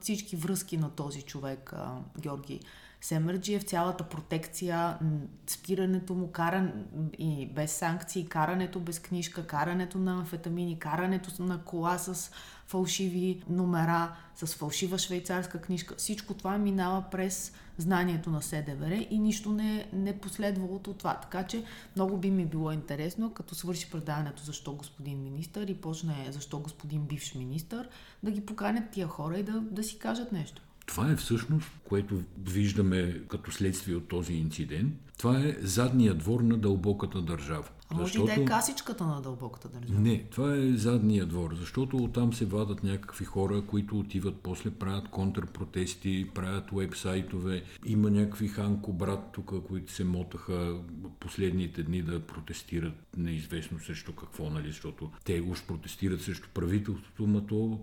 всички 0.00 0.36
връзки 0.36 0.76
на 0.76 0.90
този 0.90 1.22
човек, 1.22 1.72
Георги 2.20 2.60
Семерджиев, 3.00 3.62
цялата 3.62 4.04
протекция, 4.04 4.98
спирането 5.46 6.14
му, 6.14 6.32
каран 6.32 6.72
и 7.18 7.46
без 7.46 7.72
санкции, 7.72 8.26
карането 8.26 8.80
без 8.80 8.98
книжка, 8.98 9.46
карането 9.46 9.98
на 9.98 10.12
амфетамини, 10.12 10.78
карането 10.78 11.42
на 11.42 11.64
кола 11.64 11.98
с 11.98 12.30
фалшиви 12.66 13.42
номера, 13.48 14.16
с 14.34 14.46
фалшива 14.46 14.98
швейцарска 14.98 15.60
книжка. 15.60 15.94
Всичко 15.98 16.34
това 16.34 16.58
минава 16.58 17.04
през 17.10 17.52
знанието 17.78 18.30
на 18.30 18.42
СДВР 18.42 19.06
и 19.10 19.18
нищо 19.18 19.52
не, 19.52 19.88
не 19.92 20.18
последва 20.18 20.64
от 20.64 20.98
това. 20.98 21.14
Така 21.14 21.46
че 21.46 21.64
много 21.96 22.16
би 22.16 22.30
ми 22.30 22.46
било 22.46 22.72
интересно, 22.72 23.34
като 23.34 23.54
свърши 23.54 23.90
предаването 23.90 24.42
защо 24.42 24.72
господин 24.72 25.22
министър 25.22 25.66
и 25.66 25.74
почне 25.74 26.26
защо 26.30 26.58
господин 26.58 27.02
бивш 27.02 27.34
министър, 27.34 27.88
да 28.22 28.30
ги 28.30 28.46
поканят 28.46 28.90
тия 28.90 29.06
хора 29.06 29.38
и 29.38 29.42
да, 29.42 29.60
да 29.60 29.82
си 29.82 29.98
кажат 29.98 30.32
нещо. 30.32 30.62
Това 30.86 31.10
е 31.10 31.16
всъщност, 31.16 31.70
което 31.84 32.22
виждаме 32.44 33.20
като 33.28 33.52
следствие 33.52 33.96
от 33.96 34.08
този 34.08 34.32
инцидент. 34.32 34.94
Това 35.18 35.40
е 35.40 35.56
задния 35.60 36.14
двор 36.14 36.40
на 36.40 36.58
дълбоката 36.58 37.22
държава. 37.22 37.68
А 37.90 37.94
може 37.94 38.04
защото... 38.04 38.32
и 38.32 38.34
да 38.34 38.42
е 38.42 38.44
касичката 38.44 39.06
на 39.06 39.22
дълбоката 39.22 39.68
държава. 39.68 40.00
Не, 40.00 40.24
това 40.30 40.56
е 40.56 40.72
задния 40.72 41.26
двор, 41.26 41.54
защото 41.54 41.96
оттам 41.96 42.32
се 42.32 42.44
вадат 42.44 42.84
някакви 42.84 43.24
хора, 43.24 43.62
които 43.66 43.98
отиват 43.98 44.34
после, 44.42 44.70
правят 44.70 45.08
контрпротести, 45.08 46.30
правят 46.34 46.72
уебсайтове. 46.72 47.64
Има 47.86 48.10
някакви 48.10 48.48
Ханко 48.48 48.92
брат 48.92 49.30
тук, 49.32 49.52
които 49.68 49.92
се 49.92 50.04
мотаха 50.04 50.80
последните 51.20 51.82
дни 51.82 52.02
да 52.02 52.20
протестират 52.20 52.94
неизвестно 53.16 53.78
срещу 53.80 54.12
какво, 54.12 54.50
нали, 54.50 54.66
защото 54.66 55.10
те 55.24 55.40
уж 55.40 55.62
протестират 55.62 56.20
срещу 56.20 56.48
правителството, 56.54 57.26
но 57.26 57.46
то 57.46 57.80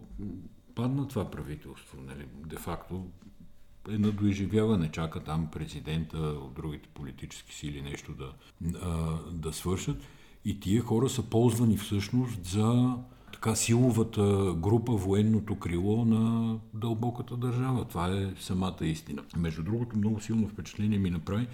падна 0.76 1.08
това 1.08 1.32
правителство. 1.32 1.98
Нали? 2.08 2.26
Де-факто 2.46 3.06
е 3.90 3.98
на 3.98 4.12
доизживяване. 4.12 4.92
Чака 4.92 5.20
там 5.20 5.48
президента 5.52 6.18
от 6.18 6.54
другите 6.54 6.90
политически 6.94 7.56
сили 7.56 7.82
нещо 7.82 8.14
да, 8.14 8.34
да, 8.62 9.20
да 9.32 9.54
свършат. 9.54 9.98
И 10.46 10.60
тия 10.60 10.82
хора 10.82 11.10
са 11.10 11.24
ползвани 11.24 11.78
всъщност 11.78 12.46
за 12.46 12.96
така 13.34 13.56
силовата 13.56 14.54
група, 14.58 14.92
военното 14.92 15.56
крило 15.60 16.06
на 16.06 16.56
дълбоката 16.74 17.38
държава. 17.38 17.86
Това 17.86 18.08
е 18.08 18.34
самата 18.40 18.78
истина. 18.82 19.24
Между 19.38 19.64
другото, 19.64 19.98
много 19.98 20.20
силно 20.20 20.48
впечатление 20.48 21.00
ми 21.00 21.10
направи, 21.10 21.48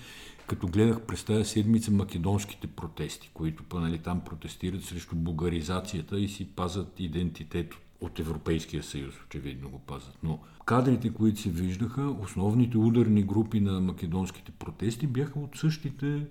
като 0.47 0.67
гледах 0.67 1.01
през 1.01 1.23
тази 1.23 1.45
седмица 1.45 1.91
македонските 1.91 2.67
протести, 2.67 3.29
които 3.33 3.63
па, 3.69 3.79
нали, 3.79 3.99
там 3.99 4.21
протестират 4.21 4.83
срещу 4.83 5.15
бугаризацията 5.15 6.19
и 6.19 6.27
си 6.27 6.45
пазат 6.45 6.99
идентитет 6.99 7.73
от 7.73 7.81
Европейския 8.19 8.83
съюз, 8.83 9.13
очевидно 9.25 9.69
го 9.69 9.79
пазят. 9.79 10.17
Но 10.23 10.39
кадрите, 10.65 11.13
които 11.13 11.39
се 11.39 11.49
виждаха, 11.49 12.15
основните 12.21 12.77
ударни 12.77 13.23
групи 13.23 13.59
на 13.59 13.81
македонските 13.81 14.51
протести 14.51 15.07
бяха 15.07 15.39
от 15.39 15.57
същите 15.57 16.25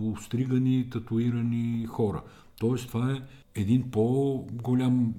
остригани, 0.00 0.90
татуирани 0.90 1.86
хора. 1.86 2.22
Тоест 2.60 2.88
това 2.88 3.12
е 3.12 3.22
един 3.60 3.90
по-голям 3.90 5.14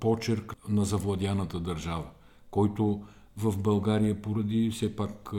почерк 0.00 0.56
на 0.68 0.84
завладяната 0.84 1.60
държава, 1.60 2.06
който 2.50 3.02
в 3.36 3.58
България 3.58 4.22
поради 4.22 4.70
все 4.70 4.96
пак 4.96 5.30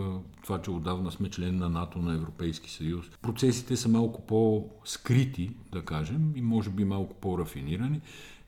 това, 0.44 0.62
че 0.62 0.72
отдавна 0.72 1.12
сме 1.12 1.30
член 1.30 1.58
на 1.58 1.70
НАТО, 1.70 2.00
на 2.00 2.14
Европейски 2.14 2.72
съюз. 2.72 3.06
Процесите 3.22 3.76
са 3.76 3.90
малко 3.90 4.22
по-скрити, 4.22 5.52
да 5.72 5.86
кажем, 5.86 6.32
и 6.36 6.42
може 6.42 6.70
би 6.70 6.86
малко 6.86 7.16
по-рафинирани. 7.16 8.02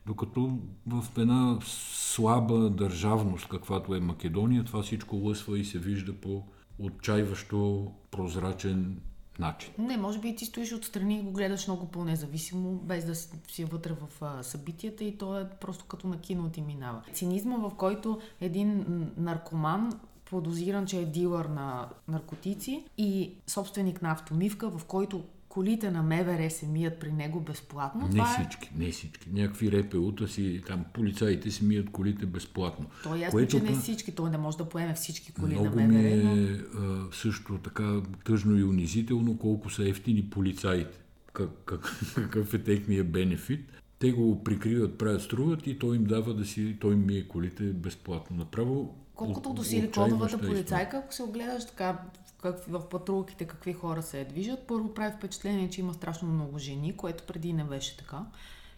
Докато 0.06 0.58
в 0.88 1.06
една 1.18 1.60
слаба 1.66 2.70
държавност, 2.70 3.48
каквато 3.48 3.96
е 3.96 4.00
Македония, 4.00 4.64
това 4.64 4.82
всичко 4.84 5.16
лъсва 5.16 5.60
и 5.60 5.66
се 5.66 5.80
вижда 5.80 6.14
по 6.14 6.44
отчаиващо 6.80 7.92
прозрачен 8.12 9.02
начин. 9.40 9.74
Не, 9.78 9.98
може 9.98 10.20
би 10.20 10.36
ти 10.36 10.46
стоиш 10.46 10.74
отстрани 10.74 11.20
и 11.20 11.22
го 11.22 11.32
гледаш 11.32 11.68
много 11.68 11.88
по-независимо, 11.88 12.74
без 12.74 13.06
да 13.06 13.16
си 13.16 13.66
вътре 13.66 13.94
в 13.94 14.44
събитията 14.44 15.04
и 15.04 15.18
то 15.18 15.40
е 15.40 15.50
просто 15.50 15.86
като 15.86 16.08
на 16.08 16.20
кино 16.20 16.50
ти 16.50 16.62
минава. 16.62 17.02
Цинизма, 17.14 17.58
в 17.58 17.72
който 17.78 18.20
един 18.42 18.86
наркоман 19.18 20.00
подозиран, 20.26 20.86
че 20.86 21.00
е 21.00 21.06
дилър 21.06 21.46
на 21.46 21.90
наркотици 22.08 22.86
и 22.98 23.34
собственик 23.48 24.02
на 24.02 24.12
автомивка, 24.12 24.70
в 24.70 24.86
който 24.86 25.24
колите 25.52 25.92
на 25.92 26.04
МВР 26.04 26.50
се 26.50 26.68
мият 26.68 27.00
при 27.00 27.12
него 27.12 27.40
безплатно. 27.40 28.02
Не 28.02 28.10
това 28.10 28.24
е- 28.24 28.34
всички, 28.34 28.70
е... 28.76 28.84
не 28.84 28.92
всички. 28.92 29.30
Някакви 29.34 29.72
РПУ-та 29.72 30.28
си, 30.28 30.62
там 30.68 30.86
полицаите 30.94 31.52
си 31.52 31.66
мият 31.66 31.90
колите 31.92 32.26
безплатно. 32.26 32.86
То 33.04 33.16
е 33.16 33.20
ясно, 33.20 33.32
което, 33.32 33.58
че 33.58 33.64
не 33.64 33.80
всички, 33.80 34.12
той 34.12 34.30
не 34.30 34.38
може 34.38 34.58
да 34.58 34.70
поеме 34.70 34.94
всички 34.94 35.34
коли 35.34 35.54
много 35.54 35.76
на 35.76 35.88
МВР. 35.88 35.92
Ми 35.92 36.44
е 36.44 36.60
но... 36.74 37.12
също 37.12 37.58
така 37.58 38.02
тъжно 38.26 38.58
и 38.58 38.64
унизително 38.64 39.38
колко 39.38 39.70
са 39.70 39.90
ефтини 39.90 40.30
полицаите. 40.30 40.98
Как, 41.34 41.50
как, 41.66 41.82
какъв 42.16 42.54
е 42.54 42.64
техния 42.64 43.04
бенефит. 43.04 43.72
Те 44.00 44.12
го 44.12 44.44
прикриват, 44.44 44.98
правят, 44.98 45.22
струват 45.22 45.68
и 45.68 45.80
той 45.80 45.96
им 45.96 46.04
дава 46.04 46.34
да 46.34 46.46
си, 46.46 46.78
той 46.80 46.94
им 46.94 47.06
мие 47.06 47.28
колите 47.28 47.64
безплатно. 47.64 48.38
Направо 48.38 48.96
Колкото 49.16 49.54
до 49.54 49.64
силиконовата 49.64 50.38
полицайка, 50.38 50.98
ако 50.98 51.14
се 51.14 51.24
огледаш 51.24 51.66
така 51.66 52.00
как, 52.42 52.64
в 52.68 52.90
патрулките 52.90 53.46
какви 53.46 53.74
хора 53.74 54.02
се 54.02 54.26
движат, 54.26 54.68
първо 54.68 54.94
прави 54.94 55.16
впечатление, 55.18 55.70
че 55.70 55.82
има 55.82 55.94
страшно 55.94 56.28
много 56.28 56.60
жени, 56.60 56.98
което 56.98 57.24
преди 57.24 57.54
не 57.54 57.64
беше 57.64 57.98
така. 57.98 58.26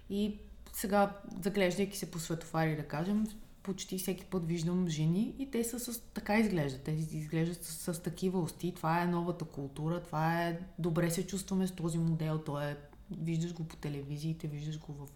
И 0.10 0.38
сега, 0.74 1.17
заглеждайки 1.43 1.98
се 1.98 2.12
по 2.12 2.20
светофари, 2.20 2.75
да 2.75 2.88
кажем, 2.88 3.27
почти 3.63 3.98
всеки 3.98 4.25
път 4.25 4.48
виждам 4.48 4.88
жени 4.88 5.36
и 5.39 5.51
те 5.51 5.63
са 5.63 5.79
с, 5.79 6.01
така 6.13 6.39
изглеждат. 6.39 6.82
Те 6.82 6.91
изглеждат 6.91 7.63
с, 7.63 7.93
с 7.93 8.01
такива 8.01 8.39
усти. 8.39 8.74
Това 8.75 9.01
е 9.01 9.08
новата 9.08 9.46
култура, 9.46 10.03
това 10.03 10.43
е 10.43 10.60
добре 10.79 11.12
се 11.12 11.27
чувстваме 11.27 11.67
с 11.67 11.72
този 11.72 11.98
модел. 11.98 12.39
То 12.39 12.62
е, 12.62 12.77
виждаш 13.12 13.53
го 13.53 13.63
по 13.63 13.75
телевизиите, 13.75 14.48
виждаш 14.48 14.79
го 14.79 14.93
в, 14.93 15.08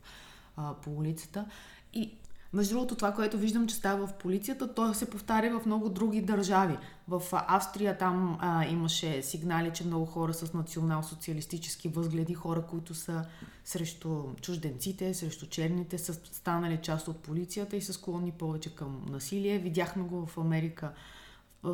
а, 0.56 0.74
по 0.74 0.92
улицата. 0.92 1.46
И 1.94 2.18
между 2.54 2.74
другото, 2.74 2.96
това, 2.96 3.14
което 3.14 3.38
виждам, 3.38 3.68
че 3.68 3.76
става 3.76 4.08
в 4.08 4.14
полицията, 4.14 4.74
то 4.74 4.94
се 4.94 5.10
повтаря 5.10 5.60
в 5.60 5.66
много 5.66 5.90
други 5.90 6.22
държави. 6.22 6.78
В 7.08 7.22
Австрия 7.32 7.98
там 7.98 8.38
а, 8.42 8.66
имаше 8.66 9.22
сигнали, 9.22 9.72
че 9.74 9.86
много 9.86 10.06
хора 10.06 10.34
с 10.34 10.54
национал-социалистически 10.54 11.88
възгледи, 11.88 12.34
хора, 12.34 12.62
които 12.62 12.94
са 12.94 13.26
срещу 13.66 14.24
чужденците, 14.42 15.14
срещу 15.14 15.48
черните, 15.48 15.98
са 15.98 16.14
станали 16.14 16.80
част 16.82 17.08
от 17.08 17.18
полицията 17.18 17.76
и 17.76 17.82
са 17.82 17.94
склонни 17.94 18.32
повече 18.32 18.76
към 18.76 19.06
насилие. 19.10 19.58
Видяхме 19.58 20.04
го 20.04 20.26
в 20.26 20.38
Америка 20.38 20.92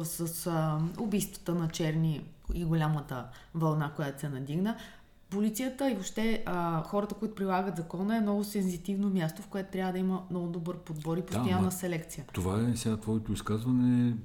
с 0.04 0.48
а, 0.48 0.80
убийствата 1.00 1.56
на 1.56 1.70
черни 1.70 2.26
и 2.54 2.66
голямата 2.66 3.28
вълна, 3.56 3.92
която 3.96 4.20
се 4.20 4.30
надигна 4.30 4.78
полицията 5.34 5.92
и 5.92 5.94
въобще 5.94 6.44
а, 6.46 6.84
хората, 6.84 7.16
които 7.16 7.36
прилагат 7.36 7.76
закона 7.76 8.18
е 8.18 8.22
много 8.22 8.44
сензитивно 8.44 9.10
място, 9.10 9.42
в 9.42 9.48
което 9.48 9.72
трябва 9.72 9.94
да 9.94 10.00
има 10.00 10.24
много 10.30 10.48
добър 10.48 10.78
подбор 10.78 11.18
и 11.18 11.22
постоянна 11.22 11.66
да, 11.66 11.72
селекция. 11.72 12.26
Това 12.34 12.70
е 12.70 12.76
сега 12.76 12.98
твоето 12.98 13.34
изказване. 13.34 14.16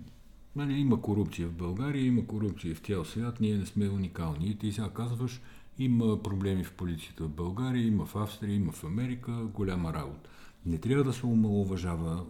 Нали, 0.56 0.72
има 0.72 1.02
корупция 1.02 1.48
в 1.48 1.52
България, 1.52 2.06
има 2.06 2.26
корупция 2.26 2.74
в 2.74 2.78
цял 2.78 3.04
свят, 3.04 3.40
ние 3.40 3.56
не 3.56 3.66
сме 3.66 3.88
уникални. 3.88 4.46
И 4.46 4.58
ти 4.58 4.72
сега 4.72 4.88
казваш, 4.88 5.40
има 5.78 6.22
проблеми 6.22 6.64
в 6.64 6.72
полицията 6.72 7.24
в 7.24 7.28
България, 7.28 7.86
има 7.86 8.06
в 8.06 8.16
Австрия, 8.16 8.54
има 8.54 8.72
в 8.72 8.84
Америка, 8.84 9.32
голяма 9.32 9.92
работа. 9.92 10.30
Не 10.66 10.78
трябва 10.78 11.04
да 11.04 11.12
се 11.12 11.26
омалуважава 11.26 12.24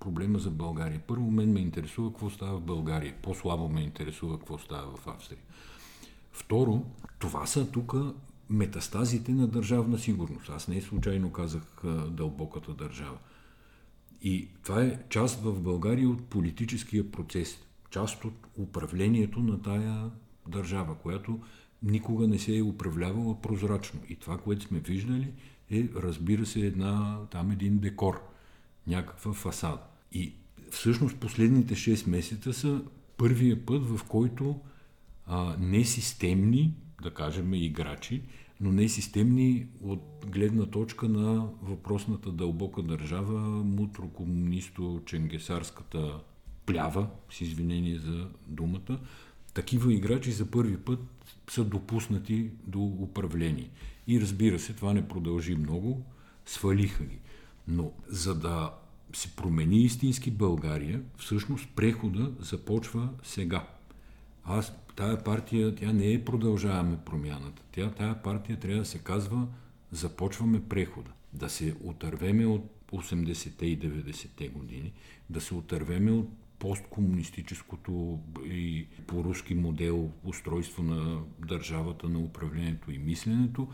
проблема 0.00 0.38
за 0.38 0.50
България. 0.50 1.00
Първо 1.06 1.30
мен 1.30 1.52
ме 1.52 1.60
интересува 1.60 2.10
какво 2.10 2.30
става 2.30 2.58
в 2.58 2.62
България. 2.62 3.14
По-слабо 3.22 3.68
ме 3.68 3.80
интересува 3.80 4.38
какво 4.38 4.58
става 4.58 4.96
в 4.96 5.06
Австрия. 5.06 5.40
Второ, 6.38 6.84
това 7.18 7.46
са 7.46 7.70
тук 7.70 7.94
метастазите 8.50 9.32
на 9.32 9.46
държавна 9.46 9.98
сигурност. 9.98 10.50
Аз 10.50 10.68
не 10.68 10.80
случайно 10.80 11.32
казах 11.32 11.62
дълбоката 12.10 12.74
държава. 12.74 13.18
И 14.22 14.48
това 14.62 14.82
е 14.82 14.98
част 15.08 15.40
в 15.40 15.60
България 15.60 16.08
от 16.08 16.24
политическия 16.24 17.10
процес, 17.10 17.58
част 17.90 18.24
от 18.24 18.34
управлението 18.58 19.40
на 19.40 19.62
тая 19.62 20.10
държава, 20.48 20.94
която 20.94 21.40
никога 21.82 22.28
не 22.28 22.38
се 22.38 22.56
е 22.56 22.62
управлявала 22.62 23.42
прозрачно. 23.42 24.00
И 24.08 24.16
това, 24.16 24.38
което 24.38 24.64
сме 24.64 24.78
виждали, 24.78 25.32
е, 25.70 25.88
разбира 25.96 26.46
се, 26.46 26.60
една, 26.60 27.18
там 27.30 27.50
един 27.50 27.78
декор, 27.78 28.22
някаква 28.86 29.32
фасада. 29.32 29.80
И 30.12 30.32
всъщност 30.70 31.16
последните 31.16 31.74
6 31.74 32.08
месеца 32.10 32.52
са 32.52 32.82
първия 33.16 33.66
път, 33.66 33.84
в 33.84 34.04
който 34.04 34.60
а, 35.28 35.56
несистемни, 35.58 36.74
да 37.02 37.14
кажем, 37.14 37.54
играчи, 37.54 38.22
но 38.60 38.72
не 38.72 38.88
системни 38.88 39.66
от 39.82 40.26
гледна 40.26 40.66
точка 40.66 41.08
на 41.08 41.48
въпросната 41.62 42.32
дълбока 42.32 42.82
държава, 42.82 43.64
мутро-комунисто-ченгесарската 43.64 46.20
плява, 46.66 47.08
с 47.30 47.40
извинение 47.40 47.98
за 47.98 48.28
думата, 48.46 48.98
такива 49.54 49.94
играчи 49.94 50.32
за 50.32 50.50
първи 50.50 50.76
път 50.76 51.00
са 51.50 51.64
допуснати 51.64 52.50
до 52.66 52.80
управление. 52.80 53.70
И 54.06 54.20
разбира 54.20 54.58
се, 54.58 54.72
това 54.72 54.92
не 54.92 55.08
продължи 55.08 55.54
много, 55.54 56.02
свалиха 56.46 57.04
ги. 57.04 57.18
Но 57.68 57.92
за 58.08 58.34
да 58.34 58.72
се 59.12 59.36
промени 59.36 59.82
истински 59.82 60.30
България, 60.30 61.02
всъщност 61.16 61.68
прехода 61.76 62.32
започва 62.40 63.08
сега. 63.22 63.66
Аз, 64.44 64.72
тая 64.98 65.24
партия, 65.24 65.74
тя 65.74 65.92
не 65.92 66.12
е 66.12 66.24
продължаваме 66.24 66.96
промяната. 67.04 67.62
Тя, 67.72 67.90
тая 67.90 68.22
партия 68.22 68.58
трябва 68.58 68.80
да 68.80 68.86
се 68.86 68.98
казва 68.98 69.46
започваме 69.92 70.62
прехода. 70.68 71.10
Да 71.32 71.48
се 71.48 71.74
отървеме 71.84 72.46
от 72.46 72.64
80-те 72.92 73.66
и 73.66 73.78
90-те 73.78 74.48
години, 74.48 74.92
да 75.30 75.40
се 75.40 75.54
отървеме 75.54 76.10
от 76.10 76.28
посткомунистическото 76.58 78.18
и 78.44 78.86
по-руски 79.06 79.54
модел 79.54 80.10
устройство 80.24 80.82
на 80.82 81.20
държавата, 81.38 82.08
на 82.08 82.18
управлението 82.18 82.92
и 82.92 82.98
мисленето 82.98 83.68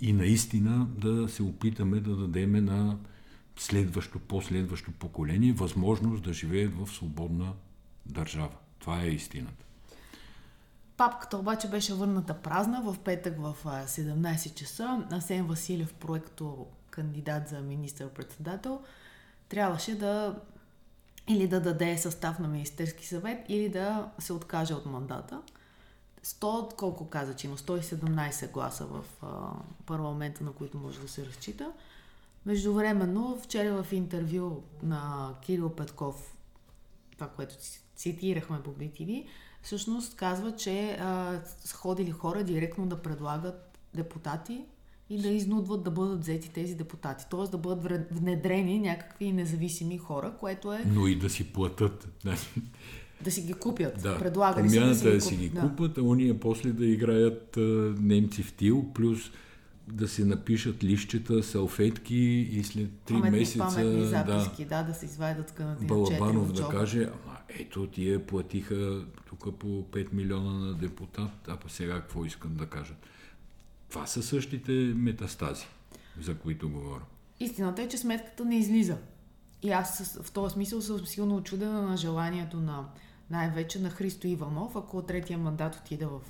и 0.00 0.12
наистина 0.12 0.88
да 0.98 1.28
се 1.28 1.42
опитаме 1.42 2.00
да 2.00 2.16
дадеме 2.16 2.60
на 2.60 2.98
следващо, 3.56 4.18
последващо 4.18 4.92
поколение 4.92 5.52
възможност 5.52 6.24
да 6.24 6.32
живеят 6.32 6.74
в 6.74 6.92
свободна 6.92 7.52
държава. 8.06 8.56
Това 8.78 9.02
е 9.02 9.08
истината. 9.08 9.63
Папката 10.96 11.38
обаче 11.38 11.68
беше 11.68 11.94
върната 11.94 12.34
празна 12.34 12.82
в 12.82 12.96
петък 12.98 13.38
в 13.38 13.56
17 13.64 14.54
часа. 14.54 15.06
Асен 15.12 15.46
Василев, 15.46 15.94
проекто 15.94 16.66
кандидат 16.90 17.48
за 17.48 17.60
министър-председател, 17.60 18.80
трябваше 19.48 19.98
да 19.98 20.40
или 21.28 21.48
да 21.48 21.60
даде 21.60 21.98
състав 21.98 22.38
на 22.38 22.48
Министерски 22.48 23.06
съвет, 23.06 23.44
или 23.48 23.68
да 23.68 24.10
се 24.18 24.32
откаже 24.32 24.74
от 24.74 24.86
мандата. 24.86 25.42
100, 26.24 26.74
колко 26.74 27.08
каза, 27.08 27.34
че 27.36 27.46
има 27.46 27.56
117 27.56 28.50
гласа 28.50 28.86
в 28.86 29.04
а, 29.22 29.26
парламента, 29.86 30.44
на 30.44 30.52
които 30.52 30.78
може 30.78 31.00
да 31.00 31.08
се 31.08 31.26
разчита. 31.26 31.72
Междувременно, 32.46 33.40
вчера 33.42 33.82
в 33.82 33.92
интервю 33.92 34.62
на 34.82 35.34
Кирил 35.42 35.70
Петков, 35.70 36.36
това, 37.12 37.28
което 37.28 37.54
цитирахме 37.96 38.62
по 38.62 38.70
BTV, 38.70 39.26
всъщност 39.64 40.16
казва, 40.16 40.56
че 40.56 40.96
а, 41.00 41.40
ходили 41.74 42.10
хора 42.10 42.44
директно 42.44 42.86
да 42.86 42.96
предлагат 42.96 43.78
депутати 43.94 44.60
и 45.10 45.22
да 45.22 45.28
изнудват 45.28 45.82
да 45.82 45.90
бъдат 45.90 46.20
взети 46.20 46.50
тези 46.50 46.74
депутати. 46.74 47.24
Т.е. 47.30 47.50
да 47.50 47.58
бъдат 47.58 48.08
внедрени 48.10 48.80
някакви 48.80 49.32
независими 49.32 49.98
хора, 49.98 50.32
което 50.40 50.72
е... 50.72 50.84
Но 50.86 51.06
и 51.06 51.18
да 51.18 51.30
си 51.30 51.52
платят. 51.52 52.08
Да 53.20 53.30
си 53.30 53.42
ги 53.42 53.52
купят. 53.52 54.02
Да. 54.02 54.18
Предлагали 54.18 54.68
Промяната 54.68 54.94
се 54.94 55.10
да 55.10 55.16
е 55.16 55.20
си 55.20 55.36
ги, 55.36 55.36
да 55.36 55.42
си 55.42 55.48
ги 55.48 55.48
да. 55.48 55.60
купат, 55.60 55.98
а 55.98 56.02
уния 56.02 56.40
после 56.40 56.72
да 56.72 56.86
играят 56.86 57.56
а, 57.56 57.60
немци 58.00 58.42
в 58.42 58.52
тил, 58.52 58.86
плюс 58.94 59.18
да 59.88 60.08
се 60.08 60.24
напишат 60.24 60.84
лищета, 60.84 61.42
салфетки 61.42 62.16
и 62.52 62.64
след 62.64 62.90
три 63.00 63.14
паметни, 63.14 63.38
месеца 63.38 63.58
паметни 63.58 64.06
записки, 64.06 64.64
да, 64.64 64.82
да, 64.82 64.94
се 64.94 65.06
извадят 65.06 65.48
скънати 65.48 65.86
Балабанов 65.86 66.52
да 66.52 66.68
каже, 66.68 67.02
ама 67.02 67.38
ето 67.48 67.86
тия 67.86 68.26
платиха 68.26 69.04
тук 69.26 69.58
по 69.58 69.66
5 69.66 70.12
милиона 70.12 70.52
на 70.52 70.74
депутат, 70.74 71.48
а 71.48 71.56
па 71.56 71.70
сега 71.70 71.94
какво 71.94 72.24
искат 72.24 72.56
да 72.56 72.66
кажат. 72.66 72.96
Това 73.90 74.06
са 74.06 74.22
същите 74.22 74.72
метастази, 74.96 75.66
за 76.20 76.34
които 76.34 76.70
говоря. 76.70 77.04
Истината 77.40 77.82
е, 77.82 77.88
че 77.88 77.98
сметката 77.98 78.44
не 78.44 78.58
излиза. 78.58 78.96
И 79.62 79.70
аз 79.70 80.18
в 80.22 80.32
този 80.32 80.52
смисъл 80.52 80.80
съм 80.80 81.06
силно 81.06 81.36
очудена 81.36 81.82
на 81.82 81.96
желанието 81.96 82.56
на 82.60 82.88
най-вече 83.30 83.80
на 83.80 83.90
Христо 83.90 84.26
Иванов, 84.26 84.76
ако 84.76 85.02
третия 85.02 85.38
мандат 85.38 85.76
отиде 85.76 86.06
в 86.06 86.20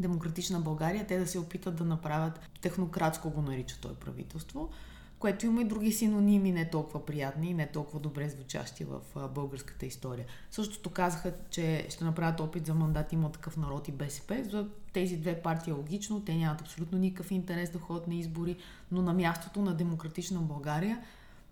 Демократична 0.00 0.60
България, 0.60 1.06
те 1.06 1.18
да 1.18 1.26
се 1.26 1.38
опитат 1.38 1.76
да 1.76 1.84
направят 1.84 2.40
технократско 2.60 3.30
го 3.30 3.42
нарича 3.42 3.78
той 3.80 3.94
правителство, 3.94 4.70
което 5.18 5.46
има 5.46 5.60
и 5.60 5.64
други 5.64 5.92
синоними, 5.92 6.52
не 6.52 6.70
толкова 6.70 7.06
приятни 7.06 7.50
и 7.50 7.54
не 7.54 7.66
толкова 7.66 8.00
добре 8.00 8.28
звучащи 8.28 8.84
в 8.84 9.00
българската 9.34 9.86
история. 9.86 10.26
Същото 10.50 10.90
казаха, 10.90 11.34
че 11.50 11.86
ще 11.90 12.04
направят 12.04 12.40
опит 12.40 12.66
за 12.66 12.74
мандат 12.74 13.12
има 13.12 13.32
такъв 13.32 13.56
народ 13.56 13.88
и 13.88 13.92
БСП. 13.92 14.44
За 14.50 14.68
тези 14.92 15.16
две 15.16 15.42
партии 15.42 15.70
е 15.70 15.74
логично, 15.74 16.24
те 16.24 16.34
нямат 16.34 16.60
абсолютно 16.60 16.98
никакъв 16.98 17.30
интерес 17.30 17.70
да 17.70 17.78
ходят 17.78 18.06
на 18.06 18.14
избори, 18.14 18.56
но 18.92 19.02
на 19.02 19.12
мястото 19.12 19.62
на 19.62 19.74
Демократична 19.74 20.40
България 20.40 21.00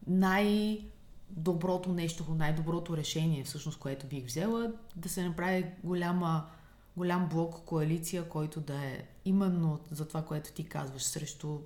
най-доброто 0.07 1.93
нещо, 1.93 2.37
най-доброто 2.39 2.97
решение, 2.97 3.45
всъщност, 3.45 3.79
което 3.79 4.07
бих 4.07 4.27
взела, 4.27 4.73
да 4.97 5.09
се 5.09 5.29
направи 5.29 5.67
голяма, 5.85 6.47
голям 6.99 7.29
блок 7.29 7.65
коалиция, 7.65 8.29
който 8.29 8.61
да 8.61 8.85
е 8.85 9.05
именно 9.25 9.81
за 9.91 10.09
това, 10.09 10.23
което 10.23 10.53
ти 10.53 10.65
казваш, 10.65 11.03
срещу 11.03 11.59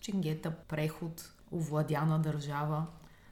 ченгета, 0.00 0.50
преход, 0.50 1.32
овладяна 1.52 2.18
държава. 2.18 2.86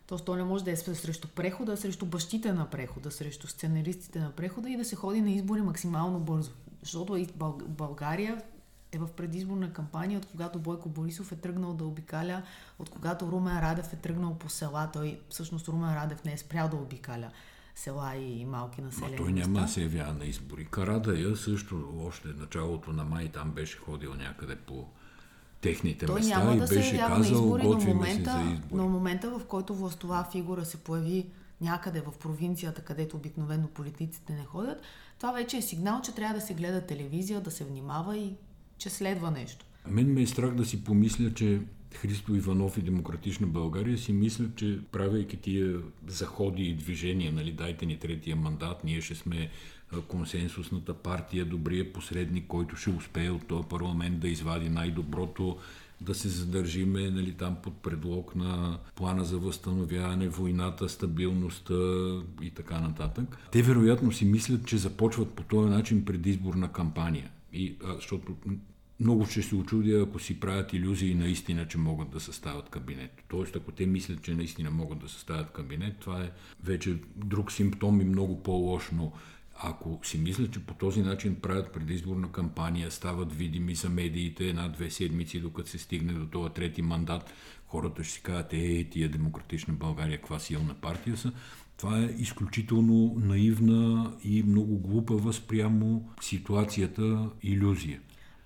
Тоест, 0.06 0.24
то 0.24 0.36
не 0.36 0.44
може 0.44 0.64
да 0.64 0.70
е 0.70 0.76
срещу 0.76 1.28
прехода, 1.28 1.72
а 1.72 1.76
срещу 1.76 2.06
бащите 2.06 2.52
на 2.52 2.70
прехода, 2.70 3.10
срещу 3.10 3.46
сценаристите 3.46 4.20
на 4.20 4.32
прехода 4.32 4.70
и 4.70 4.76
да 4.76 4.84
се 4.84 4.96
ходи 4.96 5.20
на 5.20 5.30
избори 5.30 5.62
максимално 5.62 6.20
бързо. 6.20 6.50
Защото 6.80 7.26
България 7.68 8.42
е 8.92 8.98
в 8.98 9.08
предизборна 9.16 9.72
кампания, 9.72 10.18
от 10.18 10.26
когато 10.26 10.58
Бойко 10.58 10.88
Борисов 10.88 11.32
е 11.32 11.36
тръгнал 11.36 11.74
да 11.74 11.84
обикаля, 11.84 12.42
от 12.78 12.90
когато 12.90 13.32
Румен 13.32 13.60
Радев 13.60 13.92
е 13.92 13.96
тръгнал 13.96 14.34
по 14.34 14.48
села. 14.48 14.90
Той 14.92 15.20
всъщност 15.28 15.68
Румен 15.68 15.94
Радев 15.94 16.24
не 16.24 16.32
е 16.32 16.38
спрял 16.38 16.68
да 16.68 16.76
обикаля 16.76 17.30
села 17.74 18.16
и 18.16 18.44
малки 18.44 18.82
населени 18.82 19.16
той 19.16 19.32
няма 19.32 19.60
да 19.60 19.68
се 19.68 19.82
явява 19.82 20.12
на 20.12 20.24
избори. 20.24 20.64
Карадая 20.64 21.36
също 21.36 22.04
още 22.06 22.28
началото 22.28 22.92
на 22.92 23.04
май 23.04 23.28
там 23.28 23.50
беше 23.50 23.78
ходил 23.78 24.14
някъде 24.14 24.56
по 24.56 24.88
техните 25.60 26.06
Той 26.06 26.20
места 26.20 26.38
няма 26.38 26.54
и 26.54 26.58
да 26.58 26.68
се 26.68 26.74
беше 26.74 26.96
на 26.96 27.08
казал, 27.08 27.34
избори, 27.34 27.62
но 27.62 27.78
момента, 27.78 28.30
се 28.30 28.44
за 28.44 28.52
избори. 28.52 28.74
но 28.74 28.88
момента, 28.88 29.38
в 29.38 29.44
който 29.44 29.74
властова 29.74 30.28
фигура 30.32 30.64
се 30.64 30.76
появи 30.76 31.26
някъде 31.60 32.00
в 32.00 32.18
провинцията, 32.18 32.82
където 32.82 33.16
обикновено 33.16 33.68
политиците 33.68 34.32
не 34.32 34.44
ходят, 34.44 34.82
това 35.18 35.32
вече 35.32 35.56
е 35.56 35.62
сигнал, 35.62 36.00
че 36.00 36.14
трябва 36.14 36.34
да 36.34 36.40
се 36.40 36.54
гледа 36.54 36.86
телевизия, 36.86 37.40
да 37.40 37.50
се 37.50 37.64
внимава 37.64 38.16
и 38.16 38.34
че 38.78 38.90
следва 38.90 39.30
нещо. 39.30 39.66
Мен 39.86 40.12
ме 40.12 40.22
е 40.22 40.26
страх 40.26 40.54
да 40.54 40.64
си 40.64 40.84
помисля, 40.84 41.34
че 41.34 41.62
Христо 41.96 42.34
Иванов 42.34 42.78
и 42.78 42.82
Демократична 42.82 43.46
България 43.46 43.98
си 43.98 44.12
мислят, 44.12 44.56
че 44.56 44.78
правейки 44.92 45.36
тия 45.36 45.80
заходи 46.06 46.62
и 46.62 46.74
движения, 46.74 47.32
нали, 47.32 47.52
дайте 47.52 47.86
ни 47.86 47.98
третия 47.98 48.36
мандат, 48.36 48.84
ние 48.84 49.00
ще 49.00 49.14
сме 49.14 49.50
консенсусната 50.00 50.94
партия, 50.94 51.44
добрия 51.44 51.92
посредник, 51.92 52.46
който 52.46 52.76
ще 52.76 52.90
успее 52.90 53.30
от 53.30 53.46
този 53.46 53.68
парламент 53.68 54.20
да 54.20 54.28
извади 54.28 54.68
най-доброто, 54.68 55.58
да 56.00 56.14
се 56.14 56.28
задържиме 56.28 57.10
нали, 57.10 57.32
там 57.32 57.56
под 57.62 57.82
предлог 57.82 58.36
на 58.36 58.78
плана 58.96 59.24
за 59.24 59.38
възстановяване, 59.38 60.28
войната, 60.28 60.88
стабилността 60.88 61.74
и 62.42 62.50
така 62.50 62.80
нататък. 62.80 63.38
Те 63.52 63.62
вероятно 63.62 64.12
си 64.12 64.24
мислят, 64.24 64.66
че 64.66 64.76
започват 64.76 65.30
по 65.30 65.42
този 65.42 65.70
начин 65.70 66.04
предизборна 66.04 66.72
кампания. 66.72 67.30
И, 67.52 67.76
а, 67.84 67.94
защото 67.94 68.36
много 69.00 69.26
ще 69.26 69.42
се 69.42 69.54
очудя, 69.54 70.02
ако 70.02 70.18
си 70.18 70.40
правят 70.40 70.72
иллюзии 70.72 71.14
наистина, 71.14 71.68
че 71.68 71.78
могат 71.78 72.10
да 72.10 72.20
съставят 72.20 72.68
кабинет. 72.68 73.22
Тоест, 73.28 73.56
ако 73.56 73.72
те 73.72 73.86
мислят, 73.86 74.22
че 74.22 74.34
наистина 74.34 74.70
могат 74.70 74.98
да 74.98 75.08
съставят 75.08 75.52
кабинет, 75.52 75.98
това 75.98 76.22
е 76.22 76.30
вече 76.64 76.96
друг 77.16 77.52
симптом 77.52 78.00
и 78.00 78.04
много 78.04 78.42
по-лош, 78.42 78.90
но 78.92 79.12
ако 79.54 80.00
си 80.02 80.18
мислят, 80.18 80.52
че 80.52 80.60
по 80.60 80.74
този 80.74 81.02
начин 81.02 81.34
правят 81.34 81.72
предизборна 81.72 82.32
кампания, 82.32 82.90
стават 82.90 83.32
видими 83.32 83.74
за 83.74 83.88
медиите 83.88 84.48
една-две 84.48 84.90
седмици, 84.90 85.40
докато 85.40 85.68
се 85.68 85.78
стигне 85.78 86.12
до 86.12 86.26
този 86.26 86.54
трети 86.54 86.82
мандат, 86.82 87.32
хората 87.66 88.04
ще 88.04 88.12
си 88.12 88.22
кажат, 88.22 88.52
е, 88.52 88.88
тия 88.90 89.08
демократична 89.08 89.74
България, 89.74 90.18
каква 90.18 90.38
силна 90.38 90.74
партия 90.74 91.16
са. 91.16 91.32
Това 91.76 91.98
е 91.98 92.14
изключително 92.18 93.14
наивна 93.16 94.12
и 94.24 94.42
много 94.42 94.78
глупава 94.78 95.32
спрямо 95.32 96.10
ситуацията 96.20 97.30
иллюзия. 97.42 98.00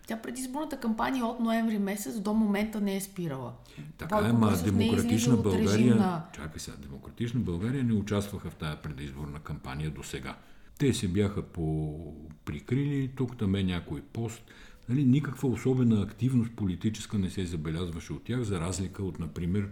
Тя 0.07 0.23
предизборната 0.23 0.81
кампания 0.81 1.27
от 1.27 1.41
ноември 1.41 1.79
месец 1.79 2.21
до 2.21 2.35
момента 2.35 2.81
не 2.81 2.97
е 2.97 3.01
спирала. 3.01 3.53
Така 3.99 4.17
Бойко 4.17 4.29
е, 4.29 4.33
ма 4.33 4.53
е 4.53 4.71
демократична 4.71 5.33
режим 5.33 5.43
България, 5.43 5.95
на- 5.97 6.25
чакай 6.33 6.61
сега, 6.61 6.77
демократична 6.77 7.41
България 7.41 7.85
не 7.85 7.93
участваха 7.93 8.51
в 8.51 8.55
тази 8.55 8.77
предизборна 8.83 9.39
кампания 9.39 9.91
до 9.91 10.03
сега. 10.03 10.37
Те 10.79 10.95
се 10.95 11.09
бяха 11.09 11.43
по 11.43 11.97
прикрили, 12.45 13.11
тук 13.17 13.37
там 13.39 13.55
е 13.55 13.63
някой 13.63 14.01
пост. 14.03 14.43
Нали, 14.89 15.05
никаква 15.05 15.49
особена 15.49 16.03
активност 16.03 16.51
политическа 16.57 17.19
не 17.19 17.31
се 17.31 17.47
забелязваше 17.47 18.13
от 18.13 18.25
тях, 18.25 18.43
за 18.43 18.61
разлика 18.61 19.05
от, 19.05 19.19
например, 19.19 19.69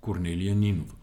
Корнелия 0.00 0.54
Нинова. 0.54 0.94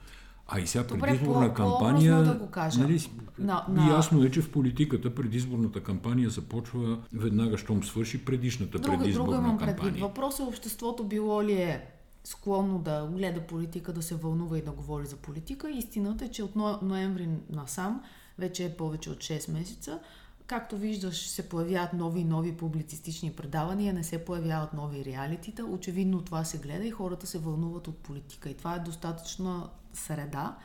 А 0.48 0.60
и 0.60 0.68
сега 0.68 0.84
Добре, 0.86 1.02
предизборна 1.02 1.48
по- 1.48 1.54
кампания... 1.54 2.24
да 2.24 2.34
го 2.34 2.48
кажа. 2.48 2.80
Нали, 2.80 3.02
На- 3.40 3.66
на- 3.70 3.90
Ясно 3.90 4.24
е, 4.24 4.32
че 4.32 4.42
в 4.42 4.52
политиката 4.52 5.16
предизборната 5.16 5.80
кампания 5.82 6.30
започва 6.30 6.98
веднага, 7.14 7.58
щом 7.58 7.84
свърши 7.84 8.26
предишната 8.26 8.80
Друга, 8.80 8.98
предизборна 8.98 9.26
друга 9.28 9.38
имам 9.40 9.58
предвид. 9.58 9.76
кампания. 9.76 10.02
Въпросът 10.02 10.40
е 10.40 10.44
обществото 10.44 11.04
било 11.04 11.44
ли 11.44 11.54
е 11.54 11.86
склонно 12.24 12.80
да 12.80 13.08
гледа 13.08 13.42
политика, 13.42 13.94
да 13.94 14.02
се 14.02 14.16
вълнува 14.16 14.58
и 14.58 14.62
да 14.62 14.72
говори 14.72 15.06
за 15.06 15.16
политика. 15.16 15.70
Истината 15.72 16.26
е, 16.26 16.30
че 16.30 16.44
от 16.44 16.56
но- 16.56 16.80
ноември 16.82 17.30
насам, 17.50 18.02
вече 18.38 18.66
е 18.66 18.70
повече 18.70 19.10
от 19.10 19.18
6 19.18 19.50
месеца, 19.50 20.00
както 20.48 20.78
виждаш, 20.78 21.28
се 21.28 21.50
появяват 21.50 21.94
нови 21.94 22.20
и 22.20 22.24
нови 22.24 22.58
публицистични 22.58 23.32
предавания, 23.32 23.94
не 23.94 24.04
се 24.04 24.26
появяват 24.26 24.74
нови 24.74 25.06
реалитита. 25.06 25.66
Очевидно 25.66 26.22
това 26.22 26.44
се 26.44 26.58
гледа 26.58 26.86
и 26.86 26.92
хората 26.92 27.28
се 27.28 27.40
вълнуват 27.40 27.88
от 27.88 27.98
политика. 27.98 28.50
И 28.50 28.54
това 28.54 28.76
е 28.76 28.80
достатъчна 28.80 29.70
среда, 29.94 30.58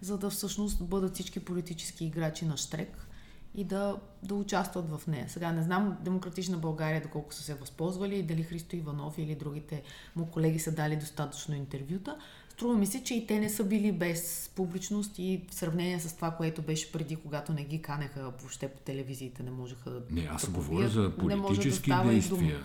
за 0.00 0.18
да 0.18 0.30
всъщност 0.30 0.84
бъдат 0.84 1.14
всички 1.14 1.44
политически 1.44 2.04
играчи 2.04 2.44
на 2.44 2.56
штрек 2.56 3.06
и 3.54 3.64
да, 3.64 3.96
да 4.22 4.34
участват 4.34 4.90
в 4.90 5.06
нея. 5.06 5.28
Сега 5.28 5.52
не 5.52 5.62
знам 5.62 5.96
Демократична 6.00 6.56
България 6.56 7.02
доколко 7.02 7.34
са 7.34 7.42
се 7.42 7.54
възползвали 7.54 8.18
и 8.18 8.22
дали 8.22 8.42
Христо 8.42 8.76
Иванов 8.76 9.18
или 9.18 9.34
другите 9.34 9.82
му 10.16 10.26
колеги 10.26 10.58
са 10.58 10.72
дали 10.72 10.96
достатъчно 10.96 11.54
интервюта. 11.54 12.18
Струва 12.60 12.78
ми 12.78 12.86
се, 12.86 13.02
че 13.02 13.14
и 13.14 13.26
те 13.26 13.40
не 13.40 13.50
са 13.50 13.64
били 13.64 13.92
без 13.92 14.50
публичност 14.56 15.18
и 15.18 15.40
в 15.50 15.54
сравнение 15.54 16.00
с 16.00 16.16
това, 16.16 16.30
което 16.30 16.62
беше 16.62 16.92
преди, 16.92 17.16
когато 17.16 17.52
не 17.52 17.64
ги 17.64 17.82
канеха 17.82 18.22
въобще 18.22 18.68
по 18.68 18.80
телевизиите, 18.80 19.42
не 19.42 19.50
можеха 19.50 19.90
да 19.90 20.02
Не, 20.10 20.28
аз 20.30 20.46
да 20.46 20.50
говоря 20.50 20.88
за 20.88 21.02
да 21.02 21.16
политически 21.16 21.90
дума. 21.90 22.04
действия. 22.04 22.62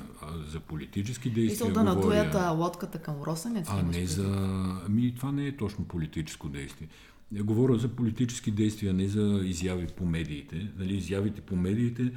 За 0.47 0.59
политически 0.59 1.29
действия 1.29 1.73
да 1.73 1.79
говоря. 1.79 1.95
надуят 1.95 2.35
а, 2.35 2.49
лодката 2.49 2.97
към 2.99 3.15
Росенец. 3.23 3.67
А 3.69 3.83
не 3.83 4.05
за... 4.05 4.23
Ами 4.87 5.15
това 5.15 5.31
не 5.31 5.47
е 5.47 5.57
точно 5.57 5.85
политическо 5.85 6.49
действие. 6.49 6.87
Я 7.31 7.43
говоря 7.43 7.75
за 7.75 7.87
политически 7.87 8.51
действия, 8.51 8.93
не 8.93 9.07
за 9.07 9.41
изяви 9.43 9.87
по 9.87 10.05
медиите. 10.05 10.71
Нали, 10.77 10.95
изявите 10.97 11.41
по 11.41 11.55
медиите 11.55 12.11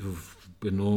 в, 0.00 0.36
едно, 0.64 0.90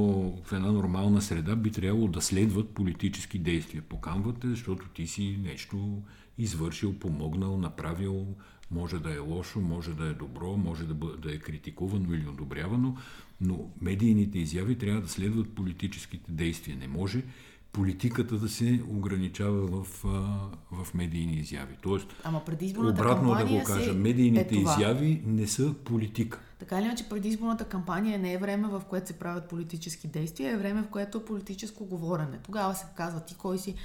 в 0.46 0.54
една 0.54 0.72
нормална 0.72 1.22
среда 1.22 1.56
би 1.56 1.72
трябвало 1.72 2.08
да 2.08 2.22
следват 2.22 2.70
политически 2.70 3.39
действия. 3.39 3.82
Поканвате, 3.82 4.48
защото 4.48 4.89
ти 4.89 5.08
си 5.08 5.39
нещо 5.44 6.02
извършил, 6.38 6.94
помогнал, 6.94 7.58
направил. 7.58 8.28
Може 8.72 9.00
да 9.00 9.16
е 9.16 9.18
лошо, 9.18 9.62
може 9.62 9.94
да 9.94 10.06
е 10.06 10.13
добро, 10.13 10.58
може 10.58 10.86
да, 10.86 10.94
бъ- 10.94 11.18
да 11.18 11.36
е 11.36 11.39
критикувано 11.39 12.13
или 12.13 12.28
одобрявано, 12.28 12.98
но 13.42 13.72
медийните 13.82 14.39
изяви 14.39 14.78
трябва 14.78 15.02
да 15.02 15.08
следват 15.08 15.56
политическите 15.56 16.32
действия. 16.32 16.78
Не 16.78 16.88
може 16.88 17.24
политиката 17.73 18.36
да 18.36 18.49
се 18.49 18.81
ограничава 18.89 19.67
в, 19.67 20.03
в 20.71 20.93
медийни 20.93 21.33
изяви. 21.33 21.77
Тоест, 21.81 22.07
Ама 22.23 22.45
предизборната 22.45 23.01
обратно 23.01 23.36
да 23.36 23.45
го 23.45 23.63
кажа, 23.63 23.93
медийните 23.93 24.55
е 24.55 24.59
това. 24.59 24.73
изяви 24.73 25.21
не 25.25 25.47
са 25.47 25.73
политика. 25.86 26.39
Така 26.59 26.79
или 26.79 26.86
иначе, 26.86 27.09
предизборната 27.09 27.65
кампания 27.65 28.19
не 28.19 28.33
е 28.33 28.38
време, 28.38 28.67
в 28.67 28.81
което 28.89 29.07
се 29.07 29.13
правят 29.13 29.49
политически 29.49 30.07
действия, 30.07 30.53
е 30.53 30.57
време, 30.57 30.81
в 30.81 30.88
което 30.88 31.17
е 31.17 31.25
политическо 31.25 31.86
говорене. 31.86 32.39
Тогава 32.43 32.75
се 32.75 32.86
казва 32.95 33.19
ти 33.19 33.36
кой 33.36 33.57
си, 33.57 33.75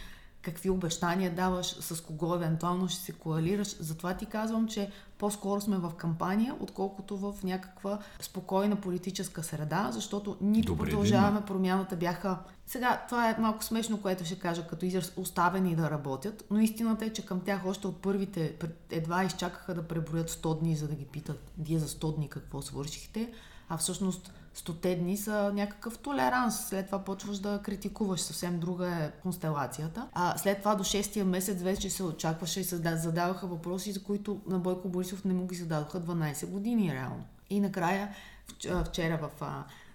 какви 0.48 0.70
обещания 0.70 1.34
даваш, 1.34 1.66
с 1.66 2.00
кого 2.00 2.34
евентуално 2.34 2.88
ще 2.88 3.00
се 3.00 3.12
коалираш. 3.12 3.76
Затова 3.80 4.14
ти 4.14 4.26
казвам, 4.26 4.68
че 4.68 4.90
по-скоро 5.18 5.60
сме 5.60 5.76
в 5.76 5.92
кампания, 5.96 6.54
отколкото 6.60 7.16
в 7.16 7.34
някаква 7.44 7.98
спокойна 8.20 8.76
политическа 8.76 9.42
среда, 9.42 9.88
защото 9.92 10.36
нито 10.40 10.72
Добре, 10.72 10.90
продължаваме 10.90 11.44
промяната 11.44 11.96
бяха... 11.96 12.38
Сега, 12.66 13.04
това 13.08 13.30
е 13.30 13.36
малко 13.38 13.64
смешно, 13.64 14.02
което 14.02 14.24
ще 14.24 14.38
кажа 14.38 14.66
като 14.66 14.84
израз 14.84 15.12
оставени 15.16 15.76
да 15.76 15.90
работят, 15.90 16.44
но 16.50 16.60
истината 16.60 17.04
е, 17.04 17.12
че 17.12 17.26
към 17.26 17.40
тях 17.40 17.66
още 17.66 17.86
от 17.86 18.02
първите 18.02 18.56
едва 18.90 19.24
изчакаха 19.24 19.74
да 19.74 19.88
преброят 19.88 20.30
100 20.30 20.60
дни, 20.60 20.76
за 20.76 20.88
да 20.88 20.94
ги 20.94 21.04
питат 21.04 21.52
вие 21.58 21.78
за 21.78 21.88
100 21.88 22.16
дни 22.16 22.28
какво 22.28 22.62
свършихте, 22.62 23.32
а 23.68 23.76
всъщност 23.76 24.32
100 24.58 24.98
дни 24.98 25.16
са 25.16 25.52
някакъв 25.54 25.98
толеранс. 25.98 26.66
След 26.68 26.86
това 26.86 26.98
почваш 26.98 27.38
да 27.38 27.60
критикуваш. 27.62 28.20
Съвсем 28.20 28.60
друга 28.60 28.88
е 28.88 29.10
констелацията. 29.22 30.08
А 30.12 30.38
след 30.38 30.58
това 30.58 30.74
до 30.74 30.84
6-я 30.84 31.24
месец 31.24 31.62
вече 31.62 31.90
се 31.90 32.02
очакваше 32.02 32.60
и 32.60 32.64
задаваха 32.64 33.46
въпроси, 33.46 33.92
за 33.92 34.02
които 34.02 34.40
на 34.46 34.58
Бойко 34.58 34.88
Борисов 34.88 35.24
не 35.24 35.34
му 35.34 35.46
ги 35.46 35.54
зададоха 35.54 36.00
12 36.00 36.46
години 36.46 36.94
реално. 36.94 37.24
И 37.50 37.60
накрая 37.60 38.14
вч- 38.48 38.84
вчера 38.84 39.18
в 39.18 39.30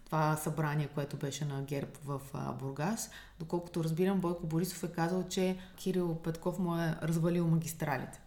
това 0.06 0.36
събрание, 0.36 0.88
което 0.88 1.18
беше 1.18 1.46
на 1.46 1.62
ГЕРБ 1.62 1.92
в 2.06 2.22
Бургас, 2.60 3.10
доколкото 3.40 3.84
разбирам, 3.84 4.20
Бойко 4.20 4.48
Борисов 4.48 4.84
е 4.84 4.92
казал, 4.92 5.24
че 5.30 5.58
Кирил 5.76 6.16
Петков 6.16 6.60
му 6.60 6.78
е 6.78 6.96
развалил 7.02 7.48
магистралите. 7.48 8.23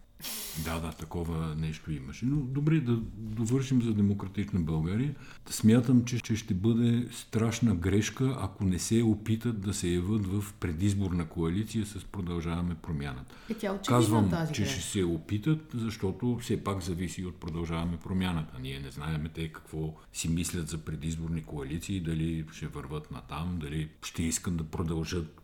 Да, 0.65 0.79
да, 0.79 0.91
такова 0.91 1.55
нещо 1.55 1.91
имаше. 1.91 2.25
Но 2.25 2.35
добре, 2.35 2.79
да 2.79 2.95
довършим 3.17 3.81
за 3.81 3.93
демократична 3.93 4.59
България. 4.59 5.15
Смятам, 5.49 6.05
че, 6.05 6.19
че 6.19 6.35
ще 6.35 6.53
бъде 6.53 7.07
страшна 7.11 7.75
грешка, 7.75 8.37
ако 8.39 8.65
не 8.65 8.79
се 8.79 9.03
опитат 9.03 9.61
да 9.61 9.73
се 9.73 9.87
яват 9.87 10.27
в 10.27 10.53
предизборна 10.53 11.27
коалиция 11.27 11.85
с 11.85 12.03
Продължаваме 12.03 12.75
промяната. 12.75 13.35
Е, 13.49 13.53
тя 13.53 13.79
Казвам, 13.87 14.29
тази 14.29 14.53
че 14.53 14.65
ще 14.65 14.81
се 14.81 15.03
опитат, 15.03 15.71
защото 15.73 16.37
все 16.41 16.63
пак 16.63 16.81
зависи 16.81 17.25
от 17.25 17.35
Продължаваме 17.35 17.97
промяната. 17.97 18.59
Ние 18.61 18.79
не 18.79 18.91
знаем 18.91 19.29
те 19.33 19.51
какво 19.51 19.93
си 20.13 20.29
мислят 20.29 20.67
за 20.67 20.77
предизборни 20.77 21.43
коалиции, 21.43 21.99
дали 21.99 22.45
ще 22.51 22.67
върват 22.67 23.11
натам, 23.11 23.57
дали 23.61 23.89
ще 24.03 24.23
искат 24.23 24.57
да 24.57 24.63
продължат 24.63 25.41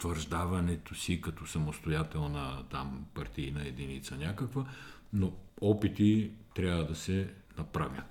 утвърждаването 0.00 0.94
си 0.94 1.20
като 1.20 1.46
самостоятелна 1.46 2.62
там 2.70 3.04
партийна 3.14 3.60
единица 3.66 4.16
някаква, 4.16 4.64
но 5.12 5.32
опити 5.60 6.30
трябва 6.54 6.86
да 6.86 6.94
се 6.94 7.28
направят. 7.58 8.04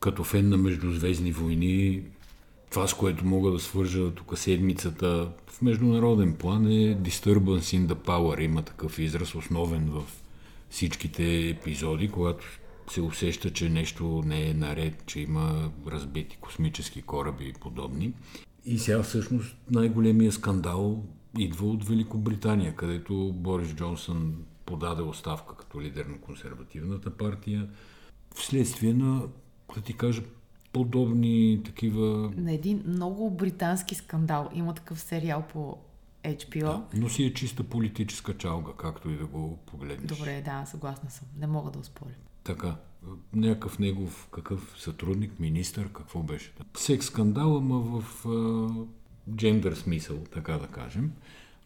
Като 0.00 0.24
фен 0.24 0.48
на 0.48 0.56
Междузвездни 0.56 1.32
войни, 1.32 2.02
това 2.70 2.88
с 2.88 2.94
което 2.94 3.24
мога 3.24 3.50
да 3.50 3.58
свържа 3.58 4.14
тук 4.14 4.38
седмицата 4.38 5.30
в 5.46 5.62
международен 5.62 6.34
план 6.34 6.66
е 6.66 6.96
Disturbance 6.96 7.78
in 7.78 7.86
the 7.86 7.94
Power. 7.94 8.40
Има 8.40 8.62
такъв 8.62 8.98
израз, 8.98 9.34
основен 9.34 9.90
в 9.90 10.02
всичките 10.70 11.48
епизоди, 11.48 12.08
когато 12.08 12.44
се 12.90 13.00
усеща, 13.00 13.52
че 13.52 13.68
нещо 13.68 14.22
не 14.26 14.50
е 14.50 14.54
наред, 14.54 15.06
че 15.06 15.20
има 15.20 15.70
разбити 15.86 16.36
космически 16.40 17.02
кораби 17.02 17.44
и 17.48 17.52
подобни. 17.52 18.12
И 18.66 18.78
сега 18.78 19.02
всъщност 19.02 19.56
най-големия 19.70 20.32
скандал 20.32 21.02
идва 21.38 21.66
от 21.66 21.84
Великобритания, 21.84 22.76
където 22.76 23.32
Борис 23.32 23.74
Джонсън 23.74 24.34
подаде 24.66 25.02
оставка 25.02 25.56
като 25.56 25.80
лидер 25.80 26.06
на 26.06 26.18
консервативната 26.18 27.10
партия, 27.10 27.68
вследствие 28.34 28.94
на, 28.94 29.22
да 29.74 29.80
ти 29.80 29.96
кажа, 29.96 30.22
подобни 30.72 31.60
такива... 31.64 32.32
На 32.36 32.52
един 32.52 32.82
много 32.86 33.30
британски 33.30 33.94
скандал. 33.94 34.50
Има 34.54 34.74
такъв 34.74 35.00
сериал 35.00 35.44
по 35.52 35.78
HBO. 36.24 36.60
Да, 36.60 36.84
но 36.94 37.08
си 37.08 37.24
е 37.24 37.34
чиста 37.34 37.64
политическа 37.64 38.36
чалга, 38.36 38.72
както 38.78 39.10
и 39.10 39.16
да 39.16 39.26
го 39.26 39.58
погледнеш. 39.66 40.18
Добре, 40.18 40.42
да, 40.44 40.64
съгласна 40.66 41.10
съм. 41.10 41.28
Не 41.38 41.46
мога 41.46 41.70
да 41.70 41.78
успоря. 41.78 42.14
Така, 42.44 42.76
някакъв 43.34 43.78
негов, 43.78 44.28
какъв 44.32 44.74
сътрудник, 44.78 45.40
министър, 45.40 45.88
какво 45.92 46.22
беше? 46.22 46.52
Секс 46.76 47.06
скандал, 47.06 47.56
ама 47.56 47.80
в 47.80 48.26
джендър 49.36 49.74
смисъл, 49.74 50.18
така 50.32 50.52
да 50.52 50.66
кажем. 50.66 51.12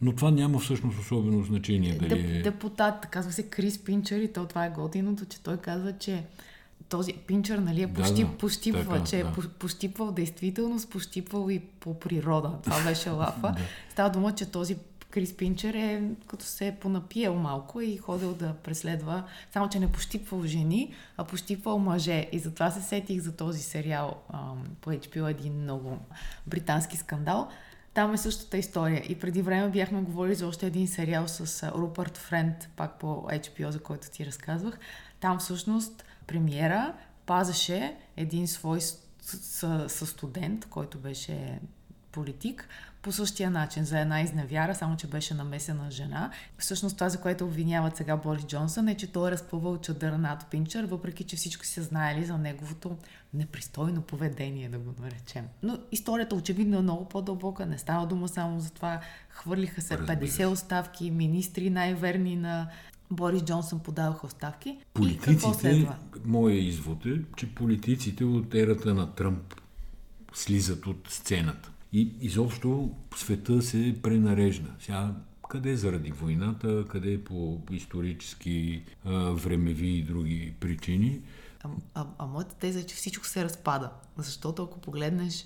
Но 0.01 0.15
това 0.15 0.31
няма 0.31 0.59
всъщност 0.59 0.99
особено 0.99 1.43
значение. 1.43 1.97
Дали 1.97 2.09
Деп, 2.09 2.29
е... 2.29 2.41
депутат, 2.41 3.05
казва 3.05 3.31
се 3.31 3.43
Крис 3.43 3.83
Пинчер 3.83 4.19
и 4.19 4.33
то 4.33 4.45
това 4.45 4.65
е 4.65 4.69
готиното, 4.69 5.25
че 5.25 5.39
той 5.39 5.57
казва, 5.57 5.97
че 5.97 6.23
този 6.89 7.13
Пинчер 7.13 7.57
нали, 7.57 7.81
е 7.81 7.87
Да, 7.87 7.93
пощип, 7.93 8.27
да, 8.27 8.37
пощипва, 8.37 8.83
така, 8.83 9.03
че 9.03 9.19
е 9.19 9.23
да. 9.23 9.31
по- 9.33 9.49
пощипвал 9.59 10.11
действителност, 10.11 10.89
пощипвал 10.89 11.49
и 11.49 11.59
по 11.59 11.99
природа. 11.99 12.51
Това 12.63 12.83
беше 12.83 13.09
лафа. 13.09 13.55
Става 13.91 14.09
дума, 14.09 14.35
че 14.35 14.45
този 14.45 14.75
Крис 15.11 15.37
Пинчер 15.37 15.73
е 15.73 16.03
като 16.27 16.45
се 16.45 16.67
е 16.67 16.75
понапиел 16.75 17.35
малко 17.35 17.81
и 17.81 17.97
ходил 17.97 18.33
да 18.33 18.53
преследва, 18.53 19.25
само 19.53 19.69
че 19.69 19.79
не 19.79 19.91
пощипвал 19.91 20.43
жени, 20.43 20.93
а 21.17 21.23
пощипвал 21.23 21.79
мъже. 21.79 22.29
И 22.31 22.39
затова 22.39 22.71
се 22.71 22.81
сетих 22.81 23.21
за 23.21 23.35
този 23.35 23.61
сериал 23.61 24.21
ам, 24.33 24.63
по 24.81 24.89
HBO, 24.89 25.29
един 25.29 25.53
много 25.53 25.97
британски 26.47 26.97
скандал. 26.97 27.49
Там 27.93 28.13
е 28.13 28.17
същата 28.17 28.57
история. 28.57 29.03
И 29.09 29.19
преди 29.19 29.41
време 29.41 29.69
бяхме 29.69 30.01
говорили 30.01 30.35
за 30.35 30.47
още 30.47 30.67
един 30.67 30.87
сериал 30.87 31.27
с 31.27 31.71
Рупърт 31.71 32.17
Френд, 32.17 32.69
пак 32.75 32.99
по 32.99 33.07
HBO, 33.07 33.69
за 33.69 33.79
който 33.79 34.09
ти 34.09 34.25
разказвах. 34.25 34.79
Там 35.19 35.39
всъщност 35.39 36.05
премиера 36.27 36.93
пазеше 37.25 37.97
един 38.17 38.47
свой 38.47 38.81
с, 38.81 38.97
с, 39.21 39.89
с 39.89 40.07
студент, 40.07 40.65
който 40.65 40.97
беше 40.97 41.59
политик, 42.11 42.69
по 43.01 43.11
същия 43.11 43.51
начин, 43.51 43.85
за 43.85 43.99
една 43.99 44.21
изневяра, 44.21 44.75
само 44.75 44.97
че 44.97 45.07
беше 45.07 45.33
намесена 45.33 45.91
жена. 45.91 46.31
Всъщност 46.57 46.97
това, 46.97 47.09
за 47.09 47.21
което 47.21 47.45
обвиняват 47.45 47.97
сега 47.97 48.17
Борис 48.17 48.45
Джонсън, 48.45 48.87
е, 48.87 48.97
че 48.97 49.11
той 49.11 49.27
е 49.27 49.31
разпъвал 49.31 49.77
чадър 49.77 50.11
над 50.11 50.47
Пинчер, 50.51 50.83
въпреки 50.83 51.23
че 51.23 51.35
всички 51.35 51.67
са 51.67 51.83
знаели 51.83 52.25
за 52.25 52.37
неговото 52.37 52.97
непристойно 53.33 54.01
поведение, 54.01 54.69
да 54.69 54.79
го 54.79 54.93
наречем. 55.01 55.45
Но 55.63 55.77
историята 55.91 56.35
очевидно 56.35 56.77
е 56.77 56.81
много 56.81 57.09
по-дълбока, 57.09 57.65
не 57.65 57.77
става 57.77 58.07
дума 58.07 58.27
само 58.27 58.59
за 58.59 58.69
това. 58.69 59.01
Хвърлиха 59.29 59.81
се 59.81 59.97
Разбира 59.97 60.17
50 60.17 60.27
се. 60.27 60.45
оставки, 60.45 61.11
министри 61.11 61.69
най-верни 61.69 62.35
на 62.35 62.69
Борис 63.11 63.43
Джонсън 63.43 63.79
подаваха 63.79 64.27
оставки. 64.27 64.77
Политиците, 64.93 65.87
моя 66.25 66.57
извод 66.57 67.05
е, 67.05 67.21
че 67.37 67.55
политиците 67.55 68.25
от 68.25 68.55
ерата 68.55 68.93
на 68.93 69.15
Тръмп 69.15 69.55
слизат 70.33 70.85
от 70.85 71.07
сцената. 71.09 71.71
И 71.93 72.13
изобщо 72.21 72.91
света 73.15 73.61
се 73.61 73.95
пренарежда. 74.03 74.69
Сега, 74.79 75.13
къде 75.49 75.75
заради 75.75 76.11
войната, 76.11 76.85
къде 76.89 77.23
по 77.23 77.61
исторически, 77.71 78.83
а, 79.05 79.11
времеви 79.31 79.87
и 79.87 80.03
други 80.03 80.53
причини. 80.59 81.21
А, 81.63 81.69
а, 81.93 82.05
а 82.17 82.25
моята 82.25 82.55
теза 82.55 82.79
е, 82.79 82.83
че 82.83 82.95
всичко 82.95 83.27
се 83.27 83.43
разпада. 83.43 83.91
Защото 84.17 84.63
ако 84.63 84.79
погледнеш 84.79 85.45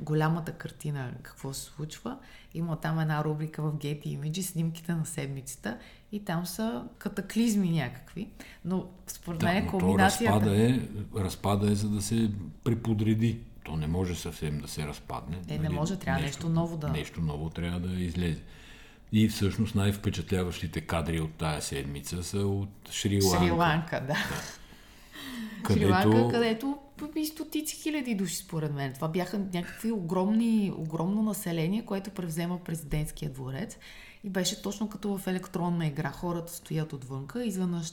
голямата 0.00 0.52
картина, 0.52 1.12
какво 1.22 1.52
се 1.54 1.62
случва, 1.62 2.18
има 2.54 2.76
там 2.76 3.00
една 3.00 3.24
рубрика 3.24 3.62
в 3.62 3.72
Getty 3.72 4.18
Images, 4.18 4.40
снимките 4.40 4.94
на 4.94 5.06
седмицата 5.06 5.78
и 6.12 6.24
там 6.24 6.46
са 6.46 6.84
катаклизми 6.98 7.70
някакви. 7.70 8.28
Но 8.64 8.86
според 9.06 9.42
мен 9.42 9.64
но 9.64 9.70
то 9.70 9.78
комбинацията... 9.78 10.34
разпада 10.34 10.62
е, 10.62 10.80
разпада 11.16 11.72
е 11.72 11.74
за 11.74 11.88
да 11.88 12.02
се 12.02 12.30
преподреди. 12.64 13.40
То 13.64 13.76
не 13.76 13.86
може 13.86 14.14
съвсем 14.14 14.60
да 14.60 14.68
се 14.68 14.86
разпадне. 14.86 15.38
Е, 15.48 15.58
не 15.58 15.70
може, 15.70 15.96
трябва 15.96 16.22
нещо 16.22 16.48
ново 16.48 16.76
да- 16.76 16.88
Нещо 16.88 17.20
ново 17.20 17.50
трябва 17.50 17.80
да 17.80 18.00
излезе. 18.00 18.42
И 19.12 19.28
всъщност 19.28 19.74
най-впечатляващите 19.74 20.80
кадри 20.80 21.20
от 21.20 21.34
тая 21.34 21.62
седмица 21.62 22.22
са 22.24 22.38
от 22.38 22.90
Шри-Ланка. 22.90 23.46
Шри-Ланка, 23.46 24.06
да. 24.06 24.16
където 25.62 25.86
Шри-Ланка, 25.86 26.28
където 26.30 26.78
и 27.16 27.26
стотици 27.26 27.76
хиляди 27.76 28.14
души, 28.14 28.36
според 28.36 28.72
мен. 28.74 28.92
Това 28.92 29.08
бяха 29.08 29.38
някакви 29.38 29.92
огромни, 29.92 30.72
огромно 30.76 31.22
население, 31.22 31.84
което 31.84 32.10
превзема 32.10 32.64
президентския 32.64 33.30
дворец. 33.30 33.78
И 34.24 34.30
беше 34.30 34.62
точно 34.62 34.88
като 34.88 35.18
в 35.18 35.26
електронна 35.26 35.86
игра. 35.86 36.10
Хората 36.10 36.52
стоят 36.52 36.92
отвънка, 36.92 37.44
изведнъж 37.44 37.92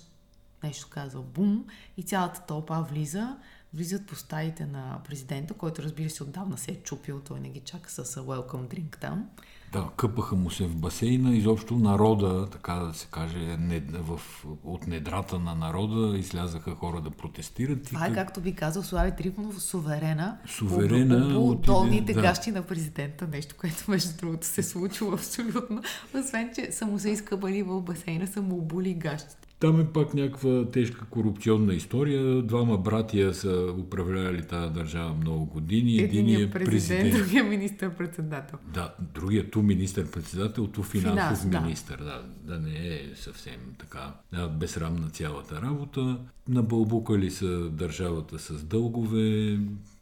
нещо 0.64 0.88
казва 0.90 1.22
бум 1.22 1.66
и 1.98 2.04
цялата 2.04 2.42
тълпа 2.42 2.86
влиза. 2.92 3.38
Влизат 3.74 4.08
по 4.08 4.16
стаите 4.16 4.66
на 4.66 5.02
президента, 5.08 5.54
който 5.54 5.84
разбира 5.84 6.10
се 6.10 6.24
отдавна 6.24 6.58
се 6.58 6.72
е 6.72 6.76
чупил, 6.76 7.20
той 7.20 7.40
не 7.40 7.50
ги 7.50 7.60
чака 7.60 7.92
с 7.92 8.06
welcome 8.06 8.68
drink 8.68 9.02
там. 9.02 9.30
Да, 9.74 9.90
къпаха 9.98 10.36
му 10.36 10.52
се 10.52 10.66
в 10.68 10.76
басейна, 10.76 11.36
изобщо 11.36 11.76
народа, 11.78 12.50
така 12.50 12.74
да 12.74 12.94
се 12.94 13.08
каже, 13.12 13.58
не, 13.60 13.80
в, 13.80 14.22
от 14.64 14.88
недрата 14.88 15.40
на 15.40 15.56
народа 15.56 16.18
излязаха 16.18 16.76
хора 16.76 17.02
да 17.02 17.10
протестират. 17.10 17.84
Това 17.84 18.06
е, 18.06 18.10
как- 18.10 18.16
както 18.16 18.42
би 18.42 18.56
казал 18.56 18.84
Слави 18.84 19.12
Трифонов, 19.16 19.62
суверена. 19.64 20.38
Суверена 20.48 21.56
долните 21.56 22.14
да. 22.14 22.22
гащи 22.22 22.52
на 22.52 22.62
президента. 22.64 23.28
Нещо, 23.28 23.56
което 23.60 23.84
между 23.88 24.18
другото 24.18 24.48
се 24.48 24.64
случва 24.64 25.14
абсолютно. 25.14 25.82
Освен, 26.20 26.52
че 26.56 26.72
са 26.72 26.86
му 26.86 27.00
се 27.00 27.10
изкъбали 27.10 27.64
в 27.64 27.82
басейна, 27.82 28.28
са 28.28 28.42
му 28.42 28.58
обули 28.58 28.94
гащите. 28.94 29.49
Там 29.60 29.82
е 29.82 29.86
пак 29.86 30.14
някаква 30.14 30.66
тежка 30.72 31.06
корупционна 31.06 31.74
история. 31.74 32.42
Двама 32.42 32.78
братия 32.78 33.34
са 33.34 33.74
управлявали 33.78 34.48
тази 34.48 34.74
държава 34.74 35.14
много 35.14 35.46
години. 35.46 36.00
Единият 36.02 36.50
е 36.50 36.54
президент, 36.54 37.14
другия 37.14 37.44
министър-председател. 37.44 38.60
Да, 38.74 38.94
другият 39.14 39.52
ту 39.52 39.62
министър-председател, 39.62 40.68
ту 40.68 40.84
финансов 40.84 41.40
Финанс, 41.40 41.46
да. 41.46 41.62
министър. 41.62 41.98
Да. 41.98 42.24
да, 42.44 42.60
не 42.60 42.88
е 42.88 43.02
съвсем 43.16 43.60
така 43.80 44.14
да, 44.34 44.48
безсрамна 44.48 45.10
цялата 45.10 45.62
работа. 45.62 46.20
Набълбукали 46.48 47.32
са 47.32 47.70
държавата 47.70 48.40
с 48.40 48.64
дългове. 48.64 49.58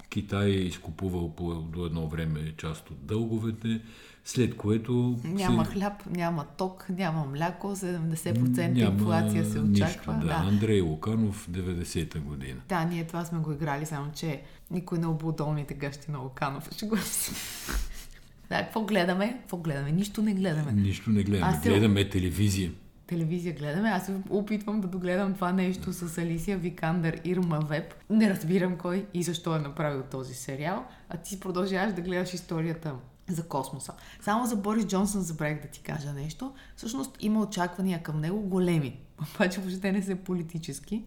Китай 0.10 0.50
е 0.50 0.66
изкупувал 0.66 1.36
по, 1.36 1.54
до 1.54 1.86
едно 1.86 2.08
време 2.08 2.54
част 2.58 2.90
от 2.90 3.06
дълговете, 3.06 3.82
след 4.28 4.58
което... 4.58 5.20
Няма 5.24 5.66
се- 5.66 5.72
хляб, 5.72 6.06
няма 6.08 6.46
ток, 6.48 6.86
няма 6.90 7.26
мляко, 7.26 7.68
70% 7.68 8.68
няма 8.68 8.92
инфлация 8.92 9.46
се 9.46 9.60
очаква. 9.60 10.14
Нищо, 10.14 10.28
да. 10.28 10.34
да. 10.34 10.48
Андрей 10.48 10.82
Луканов, 10.82 11.48
90-та 11.48 12.20
година. 12.20 12.60
Да, 12.70 12.84
ние 12.84 13.04
това 13.04 13.26
сме 13.26 13.40
го 13.40 13.52
играли, 13.52 13.86
само 13.86 14.12
че 14.12 14.42
никой 14.72 14.98
не 14.98 15.08
обул 15.08 15.32
долните 15.32 15.74
гащи 15.74 16.12
на 16.12 16.18
Луканов. 16.18 16.70
Ще 16.72 16.86
го 16.86 16.96
Да, 18.50 18.58
какво 18.58 18.82
гледаме? 18.82 19.38
Какво 19.40 19.58
гледаме? 19.58 19.92
Нищо 19.92 20.22
не 20.22 20.34
гледаме. 20.34 20.72
Нищо 20.72 21.10
не 21.10 21.24
гледаме. 21.24 21.48
Аз 21.48 21.64
се- 21.64 21.70
Гледаме 21.70 22.10
телевизия. 22.10 22.72
телевизия 23.08 23.54
гледаме. 23.54 23.90
Аз 23.90 24.06
се 24.06 24.16
опитвам 24.30 24.82
да 24.82 24.88
догледам 24.88 25.34
това 25.34 25.52
нещо 25.52 25.94
с 25.94 26.18
Алисия 26.18 26.58
Викандър, 26.58 27.22
Ирма 27.26 27.60
Веб. 27.60 27.94
Не 28.10 28.30
разбирам 28.30 28.78
кой 28.78 29.06
и 29.14 29.24
защо 29.24 29.56
е 29.56 29.60
направил 29.60 30.04
този 30.04 30.34
сериал, 30.34 30.86
а 31.10 31.18
ти 31.18 31.40
продължаваш 31.40 31.94
да 31.94 32.02
гледаш 32.02 32.34
историята 32.34 32.94
за 33.30 33.48
космоса. 33.48 33.94
Само 34.22 34.46
за 34.46 34.56
Борис 34.56 34.86
Джонсън 34.86 35.22
забравих 35.22 35.62
да 35.62 35.68
ти 35.68 35.82
кажа 35.82 36.14
нещо. 36.14 36.54
Всъщност 36.76 37.18
има 37.20 37.42
очаквания 37.42 38.04
към 38.04 38.22
него 38.22 38.42
големи, 38.42 39.00
обаче 39.36 39.62
въобще 39.62 39.92
не 39.92 40.04
са 40.04 40.16
политически. 40.16 41.04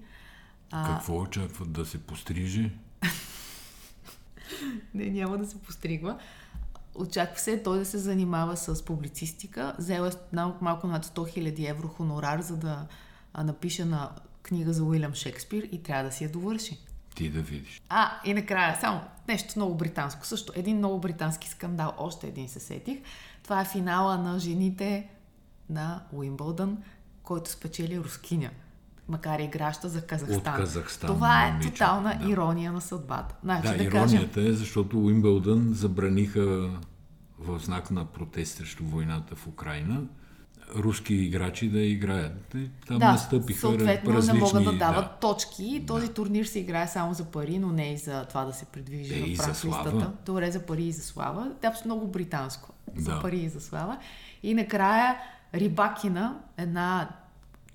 А, 0.71 0.95
Какво 0.95 1.21
очакват 1.21 1.73
да 1.73 1.87
се 1.87 1.99
постриже? 1.99 2.71
Не, 4.95 5.07
няма 5.07 5.39
да 5.39 5.47
се 5.47 5.59
постригва. 5.63 6.19
Очаква 6.95 7.39
се 7.41 7.63
той 7.63 7.79
да 7.79 7.85
се 7.85 7.99
занимава 7.99 8.57
с 8.57 8.85
публицистика. 8.85 9.75
Взел 9.79 10.05
е 10.05 10.11
малко 10.61 10.87
над 10.87 11.07
100 11.07 11.13
000 11.15 11.71
евро 11.71 11.89
хонорар, 11.89 12.41
за 12.41 12.57
да 12.57 12.87
напише 13.39 13.85
на 13.85 14.11
книга 14.43 14.73
за 14.73 14.85
Уилям 14.85 15.15
Шекспир 15.15 15.69
и 15.73 15.83
трябва 15.83 16.05
да 16.05 16.13
си 16.13 16.25
я 16.25 16.31
довърши. 16.31 16.79
Ти 17.21 17.31
да 17.31 17.41
видиш. 17.41 17.83
А, 17.89 18.11
и 18.25 18.35
накрая, 18.35 18.81
само 18.81 19.01
нещо 19.29 19.53
много 19.57 19.75
британско. 19.75 20.27
Също 20.27 20.53
един 20.57 20.77
много 20.77 21.01
британски 21.01 21.49
скандал, 21.49 21.95
още 21.99 22.27
един 22.27 22.49
се 22.49 22.61
сетих. 22.61 22.99
Това 23.43 23.61
е 23.61 23.65
финала 23.65 24.19
на 24.19 24.39
жените 24.39 25.09
на 25.71 26.03
Уимбълдън, 26.13 26.79
който 27.23 27.51
спечели 27.51 27.99
рускиня. 27.99 28.51
Макар 29.09 29.39
и 29.39 29.45
играща 29.45 29.89
за 29.89 30.07
Казахстан. 30.07 30.55
От 30.55 30.59
Казахстан, 30.59 31.09
Това 31.09 31.47
е 31.47 31.51
момиче, 31.53 31.71
тотална 31.71 32.19
да. 32.23 32.31
ирония 32.31 32.73
на 32.73 32.81
съдбата. 32.81 33.35
Значи, 33.43 33.69
Да, 33.69 33.85
да, 33.85 33.91
кажем, 33.91 34.17
иронията 34.17 34.41
е, 34.41 34.53
защото 34.53 35.01
Уимбълдън 35.01 35.69
забраниха 35.73 36.71
в 37.39 37.59
знак 37.59 37.91
на 37.91 38.05
протест 38.05 38.57
срещу 38.57 38.85
войната 38.85 39.37
в 39.37 39.47
Украина 39.47 40.03
руски 40.77 41.15
играчи 41.15 41.69
да 41.69 41.81
играят. 41.81 42.57
Там 42.87 42.99
да, 42.99 43.13
настъпиха 43.13 43.61
съответно 43.61 44.13
различни... 44.15 44.39
не 44.39 44.45
могат 44.45 44.65
да 44.65 44.73
дават 44.73 45.05
да. 45.05 45.17
точки. 45.21 45.85
Този 45.87 46.09
турнир 46.09 46.45
се 46.45 46.59
играе 46.59 46.89
само 46.89 47.15
за 47.15 47.25
пари, 47.25 47.59
но 47.59 47.69
не 47.69 47.93
и 47.93 47.97
за 47.97 48.25
това 48.25 48.45
да 48.45 48.53
се 48.53 48.65
придвижи 48.65 49.33
Е, 49.33 49.35
в 49.35 49.43
за 49.43 49.55
слава. 49.55 50.13
Добре, 50.27 50.51
за 50.51 50.67
пари 50.67 50.85
и 50.85 50.93
за 50.93 51.03
слава. 51.03 51.51
Тя 51.61 51.69
е 51.69 51.73
много 51.85 52.07
британско. 52.07 52.73
За 52.97 53.11
Да. 53.15 53.21
пари 53.21 53.39
и 53.39 53.49
за 53.49 53.61
слава. 53.61 53.99
И 54.43 54.55
накрая 54.55 55.17
Рибакина, 55.55 56.39
една 56.57 57.09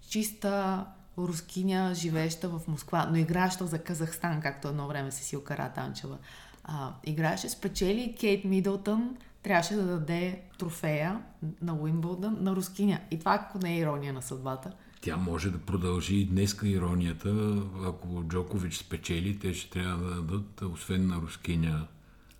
чиста 0.09 0.85
рускиня, 1.17 1.91
живееща 1.95 2.49
в 2.49 2.61
Москва, 2.67 3.07
но 3.11 3.17
играеща 3.17 3.67
за 3.67 3.79
Казахстан, 3.79 4.41
както 4.41 4.67
едно 4.67 4.87
време 4.87 5.11
Сесилка 5.11 5.57
Ратанчева. 5.57 6.17
А, 6.63 6.93
играеше, 7.03 7.49
спечели 7.49 8.15
Кейт 8.19 8.45
Мидълтън, 8.45 9.17
трябваше 9.45 9.75
да 9.75 9.83
даде 9.83 10.41
трофея 10.57 11.21
на 11.61 11.73
Уимбълдън 11.73 12.37
на 12.41 12.55
рускиня. 12.55 12.99
И 13.11 13.19
това, 13.19 13.33
ако 13.33 13.57
не 13.57 13.73
е 13.73 13.79
ирония 13.79 14.13
на 14.13 14.21
съдбата. 14.21 14.71
Тя 15.01 15.17
може 15.17 15.51
да 15.51 15.57
продължи 15.57 16.15
и 16.15 16.25
днеска 16.25 16.67
иронията. 16.67 17.57
Ако 17.85 18.23
Джокович 18.23 18.77
спечели, 18.77 19.39
те 19.39 19.53
ще 19.53 19.69
трябва 19.69 20.05
да 20.05 20.15
дадат, 20.15 20.61
освен 20.61 21.07
на 21.07 21.15
рускиня, 21.15 21.87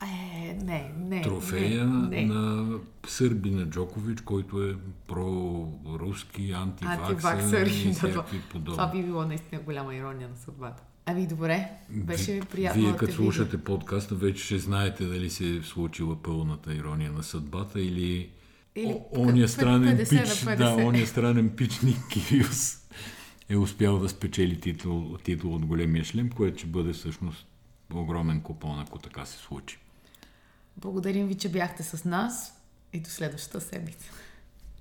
Е, 0.04 0.58
не, 0.64 0.94
не. 0.98 1.22
трофея 1.22 1.86
не, 1.86 2.26
не. 2.26 2.34
на 2.34 2.78
Сърбина 3.08 3.66
Джокович, 3.66 4.22
който 4.22 4.64
е 4.64 4.76
про-руски, 5.08 6.52
антиваксър 6.52 7.10
Антиваксър. 7.10 7.68
и 7.68 7.70
всякакви 7.94 8.40
това 8.40 8.50
подобни. 8.52 9.02
би 9.02 9.08
било 9.08 9.26
наистина 9.26 9.62
голяма 9.62 9.96
ирония 9.96 10.30
на 10.30 10.36
съдбата. 10.38 10.84
Ами 11.06 11.28
добре, 11.28 11.70
беше 11.90 12.40
приятно 12.52 12.82
Вие 12.82 12.92
да 12.92 12.98
като 12.98 13.14
слушате 13.14 13.64
подкаста, 13.64 14.16
вече 14.16 14.44
ще 14.44 14.60
знаете 14.60 15.06
дали 15.06 15.30
се 15.30 15.56
е 15.56 15.62
случила 15.62 16.24
пълната 16.24 16.74
ирония 16.74 17.12
на 17.12 17.24
съдбата 17.24 17.82
или, 17.82 18.30
Или 18.76 18.98
О, 19.12 19.22
ония 19.22 19.50
странен 19.50 19.98
50 19.98 20.16
на 20.16 20.22
пич, 20.22 20.30
50. 20.30 20.56
да, 20.56 20.86
ония 20.86 21.08
странен 21.08 21.50
пич 21.50 21.82
Ник 21.82 21.98
Кириус 22.10 22.78
е 23.50 23.58
успял 23.58 24.00
да 24.00 24.10
спечели 24.10 24.60
титул, 24.60 25.18
титул 25.24 25.56
от 25.56 25.66
големия 25.66 26.04
шлем, 26.04 26.30
което 26.30 26.58
ще 26.58 26.68
бъде 26.68 26.94
всъщност 26.94 27.48
огромен 27.94 28.42
купон, 28.42 28.80
ако 28.80 29.00
така 29.00 29.26
се 29.26 29.38
случи. 29.38 29.80
Благодарим 30.78 31.28
ви, 31.28 31.36
че 31.36 31.50
бяхте 31.50 31.84
с 31.84 32.06
нас 32.06 32.62
и 32.94 33.00
до 33.00 33.10
следващата 33.10 33.62
седмица. 33.62 34.12